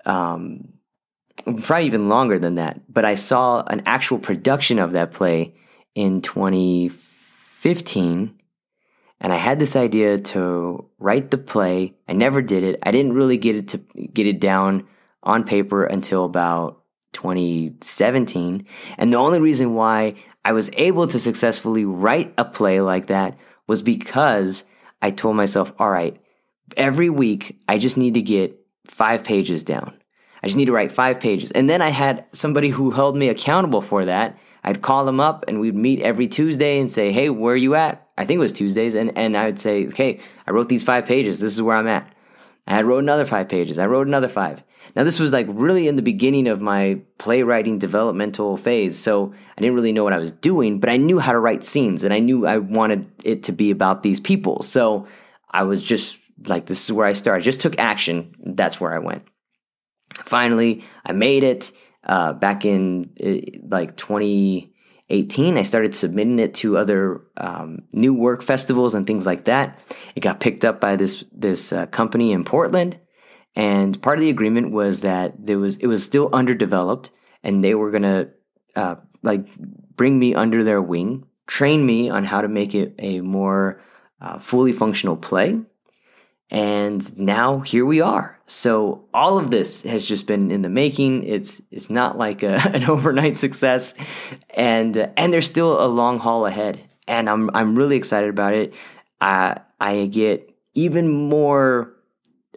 um, 0.06 0.74
probably 1.46 1.86
even 1.86 2.10
longer 2.10 2.38
than 2.38 2.56
that, 2.56 2.82
but 2.92 3.06
I 3.06 3.16
saw 3.16 3.64
an 3.64 3.84
actual 3.86 4.20
production 4.20 4.80
of 4.80 4.92
that 4.92 5.12
play 5.12 5.56
in 5.96 6.22
2015. 6.22 8.36
And 9.22 9.34
I 9.34 9.38
had 9.38 9.60
this 9.60 9.76
idea 9.76 10.20
to 10.20 10.90
write 11.00 11.32
the 11.32 11.38
play. 11.38 11.96
I 12.08 12.14
never 12.14 12.42
did 12.42 12.64
it. 12.64 12.80
I 12.84 12.92
didn't 12.92 13.14
really 13.14 13.38
get 13.38 13.56
it 13.56 13.70
to 13.70 13.78
get 14.14 14.28
it 14.28 14.40
down 14.40 14.86
on 15.24 15.46
paper 15.46 15.86
until 15.86 16.26
about 16.26 16.83
2017. 17.14 18.66
And 18.98 19.14
the 19.14 19.18
only 19.18 19.40
reason 19.40 19.76
why 19.76 20.16
I 20.46 20.52
was 20.52 20.70
able 20.74 21.08
to 21.08 21.20
successfully 21.20 21.86
write 21.86 22.34
a 22.38 22.46
play 22.46 22.82
like 22.82 23.08
that 23.08 23.38
was 23.68 23.82
because 23.82 24.64
I 25.02 25.12
told 25.12 25.36
myself, 25.36 25.74
all 25.80 25.90
right, 25.90 26.20
every 26.76 27.10
week 27.10 27.60
I 27.68 27.78
just 27.78 27.98
need 27.98 28.16
to 28.16 28.22
get 28.22 28.60
five 28.86 29.24
pages 29.24 29.64
down. 29.64 29.98
I 30.42 30.48
just 30.48 30.58
need 30.58 30.66
to 30.66 30.74
write 30.74 30.92
five 30.92 31.22
pages. 31.22 31.52
And 31.52 31.70
then 31.70 31.82
I 31.82 31.90
had 31.90 32.26
somebody 32.34 32.70
who 32.70 32.92
held 32.92 33.16
me 33.16 33.30
accountable 33.30 33.82
for 33.82 34.06
that. 34.06 34.38
I'd 34.66 34.82
call 34.82 35.06
them 35.06 35.20
up 35.20 35.46
and 35.48 35.60
we'd 35.60 35.76
meet 35.76 36.02
every 36.02 36.28
Tuesday 36.28 36.80
and 36.80 36.92
say, 36.92 37.12
hey, 37.12 37.30
where 37.30 37.54
are 37.54 37.58
you 37.58 37.76
at? 37.76 38.08
I 38.18 38.26
think 38.26 38.38
it 38.38 38.42
was 38.42 38.54
Tuesdays. 38.54 38.94
And, 38.94 39.18
and 39.18 39.38
I 39.38 39.46
would 39.46 39.60
say, 39.60 39.88
okay, 39.88 40.20
I 40.46 40.52
wrote 40.52 40.70
these 40.70 40.84
five 40.84 41.06
pages. 41.06 41.40
This 41.40 41.54
is 41.54 41.62
where 41.62 41.76
I'm 41.76 41.88
at. 41.88 42.13
I 42.66 42.76
had 42.76 42.86
wrote 42.86 43.04
another 43.04 43.26
five 43.26 43.50
pages. 43.50 43.78
I 43.78 43.88
wrote 43.88 44.08
another 44.08 44.28
five. 44.28 44.64
Now, 44.96 45.04
this 45.04 45.20
was 45.20 45.34
like 45.34 45.48
really 45.50 45.88
in 45.88 45.96
the 45.96 46.02
beginning 46.02 46.48
of 46.48 46.62
my 46.62 47.02
playwriting 47.18 47.80
developmental 47.80 48.58
phase. 48.58 48.98
So 48.98 49.34
I 49.58 49.62
didn't 49.62 49.76
really 49.76 49.92
know 49.92 50.04
what 50.04 50.14
I 50.14 50.20
was 50.20 50.32
doing, 50.32 50.80
but 50.80 50.90
I 50.90 50.98
knew 50.98 51.20
how 51.20 51.32
to 51.32 51.40
write 51.40 51.64
scenes 51.64 52.04
and 52.04 52.14
I 52.14 52.20
knew 52.20 52.46
I 52.46 52.58
wanted 52.58 53.10
it 53.24 53.44
to 53.44 53.52
be 53.52 53.72
about 53.72 54.04
these 54.04 54.20
people. 54.20 54.62
So 54.62 55.08
I 55.50 55.64
was 55.64 55.84
just 55.84 56.20
like, 56.46 56.66
this 56.66 56.84
is 56.84 56.92
where 56.92 57.08
I 57.08 57.14
started. 57.14 57.42
I 57.42 57.44
just 57.44 57.62
took 57.62 57.78
action. 57.80 58.36
That's 58.40 58.80
where 58.80 58.94
I 58.94 59.00
went. 59.00 59.24
Finally, 60.26 60.86
I 61.06 61.12
made 61.12 61.44
it 61.44 61.72
uh, 62.06 62.34
back 62.34 62.66
in 62.66 63.10
uh, 63.24 63.60
like 63.68 63.96
2018. 65.22 65.58
I 65.58 65.64
started 65.64 65.96
submitting 65.96 66.40
it 66.40 66.54
to 66.56 66.78
other 66.78 67.22
um, 67.38 67.84
new 67.92 68.14
work 68.14 68.42
festivals 68.42 68.94
and 68.96 69.06
things 69.06 69.26
like 69.26 69.46
that. 69.46 69.80
It 70.16 70.22
got 70.22 70.40
picked 70.40 70.66
up 70.66 70.80
by 70.80 70.96
this 70.96 71.24
this 71.32 71.72
uh, 71.72 71.86
company 71.88 72.32
in 72.32 72.44
Portland 72.44 73.00
and 73.56 74.02
part 74.02 74.18
of 74.18 74.22
the 74.22 74.30
agreement 74.30 74.72
was 74.72 75.02
that 75.02 75.34
there 75.46 75.60
was 75.60 75.78
it 75.78 75.88
was 75.88 76.04
still 76.04 76.30
underdeveloped, 76.34 77.12
and 77.44 77.64
they 77.64 77.76
were 77.76 77.92
gonna 77.92 78.30
uh, 78.76 78.96
like 79.22 79.46
bring 79.96 80.18
me 80.18 80.34
under 80.34 80.64
their 80.64 80.82
wing, 80.82 81.26
train 81.46 81.86
me 81.86 82.10
on 82.10 82.24
how 82.24 82.42
to 82.42 82.48
make 82.48 82.74
it 82.74 82.96
a 82.98 83.22
more 83.22 83.82
uh, 84.20 84.40
fully 84.40 84.72
functional 84.72 85.18
play. 85.18 85.60
And 86.50 87.18
now 87.18 87.60
here 87.60 87.86
we 87.86 88.02
are. 88.02 88.33
So 88.46 89.06
all 89.14 89.38
of 89.38 89.52
this 89.52 89.84
has 89.84 90.06
just 90.06 90.28
been 90.28 90.52
in 90.52 90.62
the 90.62 90.70
making. 90.70 91.24
It's 91.24 91.62
it's 91.72 91.90
not 91.90 92.18
like 92.18 92.44
a, 92.44 92.60
an 92.74 92.84
overnight 92.84 93.38
success, 93.38 93.96
and 94.56 94.98
uh, 94.98 95.08
and 95.18 95.32
there's 95.32 95.48
still 95.48 95.84
a 95.84 95.88
long 95.88 96.20
haul 96.20 96.46
ahead. 96.46 96.80
and 97.08 97.30
I'm 97.30 97.50
I'm 97.54 97.76
really 97.76 97.96
excited 97.96 98.30
about 98.30 98.54
it. 98.54 98.74
I 99.22 99.62
I 99.80 100.06
get 100.08 100.54
even 100.74 101.10
more. 101.10 101.94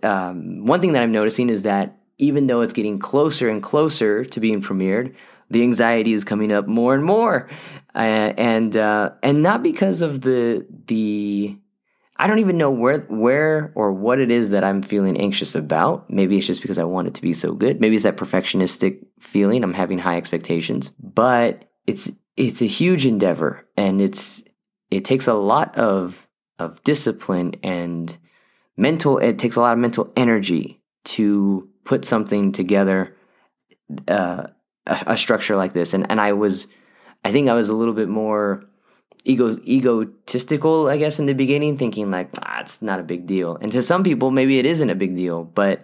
Um, 0.02 0.66
one 0.66 0.80
thing 0.80 0.92
that 0.92 1.02
I'm 1.02 1.12
noticing 1.12 1.48
is 1.50 1.62
that 1.62 1.96
even 2.18 2.46
though 2.46 2.60
it's 2.60 2.72
getting 2.72 2.98
closer 2.98 3.48
and 3.48 3.62
closer 3.62 4.24
to 4.24 4.40
being 4.40 4.62
premiered, 4.62 5.14
the 5.50 5.62
anxiety 5.62 6.12
is 6.12 6.24
coming 6.24 6.52
up 6.52 6.66
more 6.66 6.94
and 6.94 7.04
more, 7.04 7.48
uh, 7.94 7.98
and 7.98 8.76
uh, 8.76 9.10
and 9.22 9.42
not 9.42 9.62
because 9.62 10.02
of 10.02 10.20
the 10.20 10.66
the 10.86 11.56
I 12.18 12.26
don't 12.26 12.38
even 12.38 12.56
know 12.56 12.70
where 12.70 13.00
where 13.08 13.72
or 13.74 13.92
what 13.92 14.18
it 14.20 14.30
is 14.30 14.50
that 14.50 14.64
I'm 14.64 14.82
feeling 14.82 15.20
anxious 15.20 15.54
about. 15.54 16.08
Maybe 16.10 16.38
it's 16.38 16.46
just 16.46 16.62
because 16.62 16.78
I 16.78 16.84
want 16.84 17.08
it 17.08 17.14
to 17.14 17.22
be 17.22 17.32
so 17.32 17.52
good. 17.52 17.80
Maybe 17.80 17.94
it's 17.94 18.04
that 18.04 18.16
perfectionistic 18.16 19.04
feeling. 19.20 19.62
I'm 19.62 19.74
having 19.74 19.98
high 19.98 20.16
expectations, 20.16 20.90
but 20.98 21.70
it's 21.86 22.10
it's 22.36 22.62
a 22.62 22.66
huge 22.66 23.06
endeavor, 23.06 23.66
and 23.76 24.00
it's 24.00 24.42
it 24.90 25.04
takes 25.04 25.26
a 25.26 25.34
lot 25.34 25.76
of 25.76 26.26
of 26.58 26.82
discipline 26.84 27.54
and 27.62 28.16
mental. 28.76 29.18
It 29.18 29.38
takes 29.38 29.56
a 29.56 29.60
lot 29.60 29.74
of 29.74 29.78
mental 29.78 30.12
energy 30.16 30.80
to 31.04 31.68
put 31.84 32.04
something 32.04 32.50
together, 32.50 33.14
uh, 34.08 34.48
a, 34.86 35.04
a 35.06 35.16
structure 35.16 35.56
like 35.56 35.74
this. 35.74 35.92
And 35.92 36.10
and 36.10 36.20
I 36.20 36.32
was, 36.32 36.66
I 37.24 37.32
think 37.32 37.48
I 37.48 37.54
was 37.54 37.68
a 37.68 37.76
little 37.76 37.94
bit 37.94 38.08
more 38.08 38.64
ego 39.26 39.58
egotistical, 39.66 40.88
I 40.88 40.96
guess, 40.96 41.18
in 41.18 41.26
the 41.26 41.34
beginning, 41.34 41.76
thinking 41.76 42.10
like, 42.10 42.30
ah, 42.42 42.60
it's 42.60 42.80
not 42.80 43.00
a 43.00 43.02
big 43.02 43.26
deal. 43.26 43.56
And 43.56 43.72
to 43.72 43.82
some 43.82 44.04
people, 44.04 44.30
maybe 44.30 44.58
it 44.58 44.66
isn't 44.66 44.90
a 44.90 44.94
big 44.94 45.14
deal, 45.14 45.44
but 45.44 45.82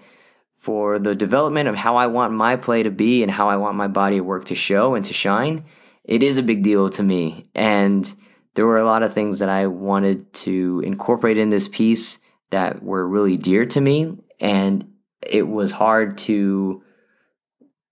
for 0.54 0.98
the 0.98 1.14
development 1.14 1.68
of 1.68 1.74
how 1.74 1.96
I 1.96 2.06
want 2.06 2.32
my 2.32 2.56
play 2.56 2.84
to 2.84 2.90
be 2.90 3.22
and 3.22 3.32
how 3.32 3.48
I 3.48 3.56
want 3.56 3.76
my 3.76 3.88
body 3.88 4.18
of 4.18 4.24
work 4.24 4.44
to 4.46 4.54
show 4.54 4.94
and 4.94 5.04
to 5.04 5.12
shine, 5.12 5.64
it 6.04 6.22
is 6.22 6.38
a 6.38 6.42
big 6.42 6.62
deal 6.62 6.88
to 6.90 7.02
me. 7.02 7.48
And 7.54 8.12
there 8.54 8.66
were 8.66 8.78
a 8.78 8.84
lot 8.84 9.02
of 9.02 9.12
things 9.12 9.40
that 9.40 9.48
I 9.48 9.66
wanted 9.66 10.32
to 10.34 10.80
incorporate 10.84 11.38
in 11.38 11.50
this 11.50 11.66
piece 11.66 12.20
that 12.50 12.82
were 12.82 13.06
really 13.06 13.36
dear 13.36 13.64
to 13.66 13.80
me. 13.80 14.18
And 14.38 14.92
it 15.20 15.48
was 15.48 15.72
hard 15.72 16.18
to 16.18 16.82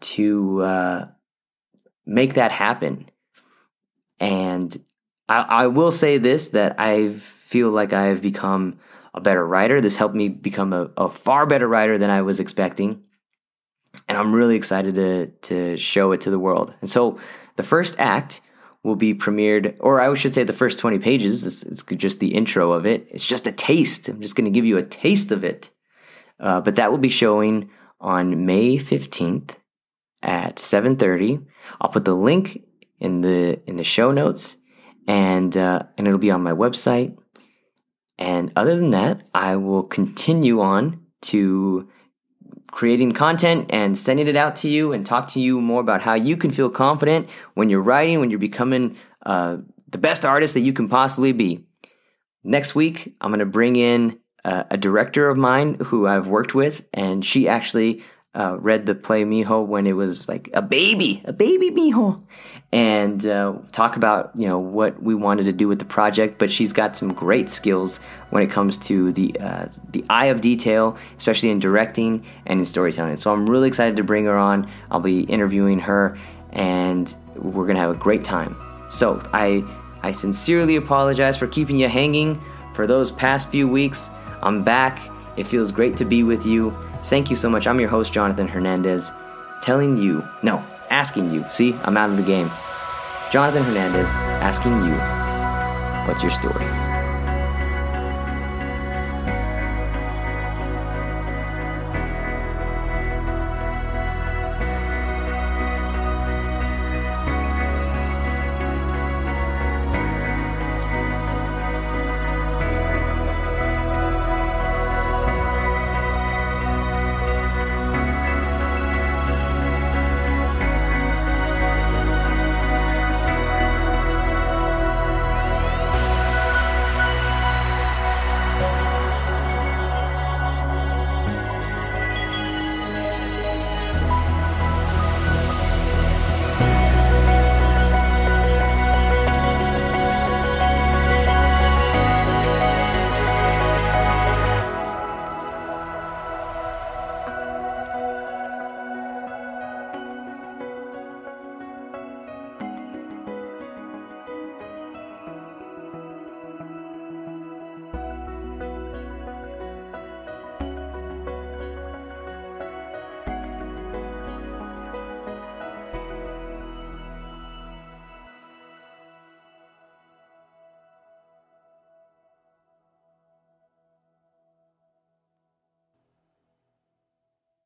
to 0.01 0.63
uh, 0.63 1.09
make 2.07 2.35
that 2.35 2.53
happen. 2.53 3.11
And 4.19 4.77
I, 5.31 5.63
I 5.63 5.67
will 5.69 5.93
say 5.93 6.19
this 6.19 6.49
that 6.51 6.75
I 6.79 7.11
feel 7.11 7.71
like 7.71 7.93
I 7.93 8.07
have 8.07 8.21
become 8.21 8.81
a 9.15 9.21
better 9.21 9.47
writer. 9.47 9.81
This 9.81 9.97
helped 9.97 10.15
me 10.15 10.29
become 10.29 10.73
a, 10.73 10.91
a 10.97 11.09
far 11.09 11.47
better 11.47 11.69
writer 11.69 11.99
than 11.99 12.11
I 12.11 12.23
was 12.23 12.41
expecting. 12.41 13.05
And 14.09 14.19
I'm 14.19 14.33
really 14.35 14.57
excited 14.57 14.97
to 14.97 15.27
to 15.27 15.77
show 15.77 16.13
it 16.13 16.21
to 16.23 16.31
the 16.31 16.39
world. 16.39 16.75
And 16.81 16.91
so 16.91 17.19
the 17.57 17.63
first 17.63 17.95
act 17.99 18.41
will 18.83 18.97
be 18.97 19.15
premiered, 19.15 19.77
or 19.79 20.01
I 20.01 20.13
should 20.15 20.35
say 20.35 20.43
the 20.43 20.53
first 20.53 20.79
20 20.79 20.99
pages. 20.99 21.45
It's, 21.45 21.63
it's 21.63 21.83
just 21.83 22.19
the 22.19 22.35
intro 22.35 22.73
of 22.73 22.87
it. 22.87 23.07
It's 23.11 23.27
just 23.27 23.47
a 23.47 23.53
taste. 23.53 24.09
I'm 24.09 24.23
just 24.23 24.37
going 24.37 24.47
to 24.47 24.51
give 24.51 24.65
you 24.65 24.79
a 24.79 24.83
taste 24.83 25.31
of 25.31 25.45
it. 25.45 25.71
Uh, 26.39 26.61
but 26.61 26.77
that 26.77 26.91
will 26.91 26.99
be 26.99 27.11
showing 27.11 27.71
on 28.01 28.47
May 28.47 28.79
15th 28.79 29.57
at 30.23 30.57
7:30. 30.57 31.45
I'll 31.81 31.91
put 31.91 32.05
the 32.05 32.15
link 32.15 32.65
in 32.99 33.21
the 33.21 33.61
in 33.67 33.77
the 33.77 33.85
show 33.85 34.11
notes 34.11 34.57
and 35.07 35.57
uh, 35.57 35.83
and 35.97 36.07
it'll 36.07 36.19
be 36.19 36.31
on 36.31 36.43
my 36.43 36.53
website. 36.53 37.17
And 38.19 38.53
other 38.55 38.77
than 38.77 38.91
that, 38.91 39.23
I 39.35 39.57
will 39.57 39.83
continue 39.83 40.61
on 40.61 41.07
to 41.23 41.89
creating 42.71 43.13
content 43.13 43.67
and 43.71 43.97
sending 43.97 44.29
it 44.29 44.37
out 44.37 44.57
to 44.57 44.69
you 44.69 44.93
and 44.93 45.05
talk 45.05 45.29
to 45.29 45.41
you 45.41 45.61
more 45.61 45.81
about 45.81 46.03
how 46.03 46.15
you 46.15 46.37
can 46.37 46.51
feel 46.51 46.71
confident 46.71 47.29
when 47.55 47.71
you're 47.71 47.81
writing, 47.81 48.21
when 48.21 48.31
you're 48.31 48.39
becoming 48.39 48.97
uh, 49.27 49.57
the 49.89 49.99
best 49.99 50.25
artist 50.25 50.55
that 50.55 50.61
you 50.61 50.73
can 50.73 50.89
possibly 50.89 51.33
be. 51.33 51.65
Next 52.45 52.75
week, 52.75 53.15
I'm 53.21 53.31
going 53.31 53.41
to 53.41 53.47
bring 53.47 53.77
in 53.77 54.19
uh, 54.45 54.65
a 54.71 54.77
director 54.77 55.29
of 55.29 55.37
mine 55.37 55.75
who 55.87 56.07
I've 56.07 56.29
worked 56.29 56.55
with, 56.55 56.83
and 56.95 57.25
she 57.25 57.49
actually 57.49 58.03
uh, 58.35 58.57
read 58.61 58.87
the 58.87 58.95
play 58.95 59.25
Mijo 59.25 59.67
when 59.67 59.87
it 59.87 59.95
was 59.95 60.29
like 60.29 60.51
a 60.55 60.63
baby, 60.63 61.21
a 61.25 61.33
baby 61.33 61.71
Mijo, 61.71 62.23
and 62.73 63.27
uh, 63.27 63.55
talk 63.73 63.97
about 63.97 64.31
you 64.37 64.49
know 64.49 64.59
what 64.59 65.03
we 65.03 65.15
wanted 65.15 65.45
to 65.45 65.53
do 65.53 65.67
with 65.67 65.81
the 65.81 65.85
project. 65.85 66.39
But 66.39 66.51
she's 66.51 66.73
got 66.73 66.95
some 66.95 67.13
great 67.13 67.51
skills 67.51 67.99
when 68.31 68.43
it 68.43 68.51
comes 68.51 68.79
to 68.79 69.11
the 69.13 69.37
uh, 69.41 69.67
the 69.91 70.05
eye 70.09 70.27
of 70.27 70.41
detail, 70.41 70.97
especially 71.19 71.51
in 71.51 71.59
directing 71.59 72.25
and 72.47 72.61
in 72.61 72.67
storytelling. 72.67 73.17
So 73.17 73.33
I'm 73.33 73.51
really 73.51 73.67
excited 73.67 73.97
to 73.97 74.05
bring 74.05 74.27
her 74.27 74.39
on. 74.39 74.71
I'll 74.93 75.01
be 75.01 75.23
interviewing 75.23 75.81
her, 75.81 76.17
and 76.53 77.13
we're 77.35 77.67
gonna 77.67 77.81
have 77.81 77.91
a 77.91 77.95
great 77.95 78.23
time. 78.23 78.57
So 78.89 79.21
I 79.33 79.65
I 80.05 80.13
sincerely 80.13 80.77
apologize 80.77 81.37
for 81.37 81.49
keeping 81.49 81.77
you 81.77 81.89
hanging 81.89 82.41
for 82.75 82.87
those 82.87 83.11
past 83.11 83.49
few 83.49 83.67
weeks. 83.67 84.09
I'm 84.41 84.63
back. 84.63 85.01
It 85.37 85.49
feels 85.49 85.73
great 85.73 85.97
to 85.97 86.05
be 86.05 86.23
with 86.23 86.47
you. 86.47 86.77
Thank 87.05 87.31
you 87.31 87.37
so 87.37 87.51
much. 87.51 87.67
I'm 87.67 87.81
your 87.81 87.89
host, 87.89 88.13
Jonathan 88.13 88.49
Hernandez, 88.49 89.13
telling 89.61 89.97
you, 89.97 90.27
no, 90.43 90.65
asking 90.91 91.31
you. 91.33 91.45
See, 91.51 91.75
I'm 91.85 91.97
out 91.97 92.11
of 92.11 92.17
the 92.17 92.23
game. 92.23 92.51
Jonathan 93.33 93.63
Hernandez 93.63 94.09
asking 94.43 94.73
you, 94.85 94.95
what's 96.07 96.23
your 96.23 96.33
story? 96.33 96.90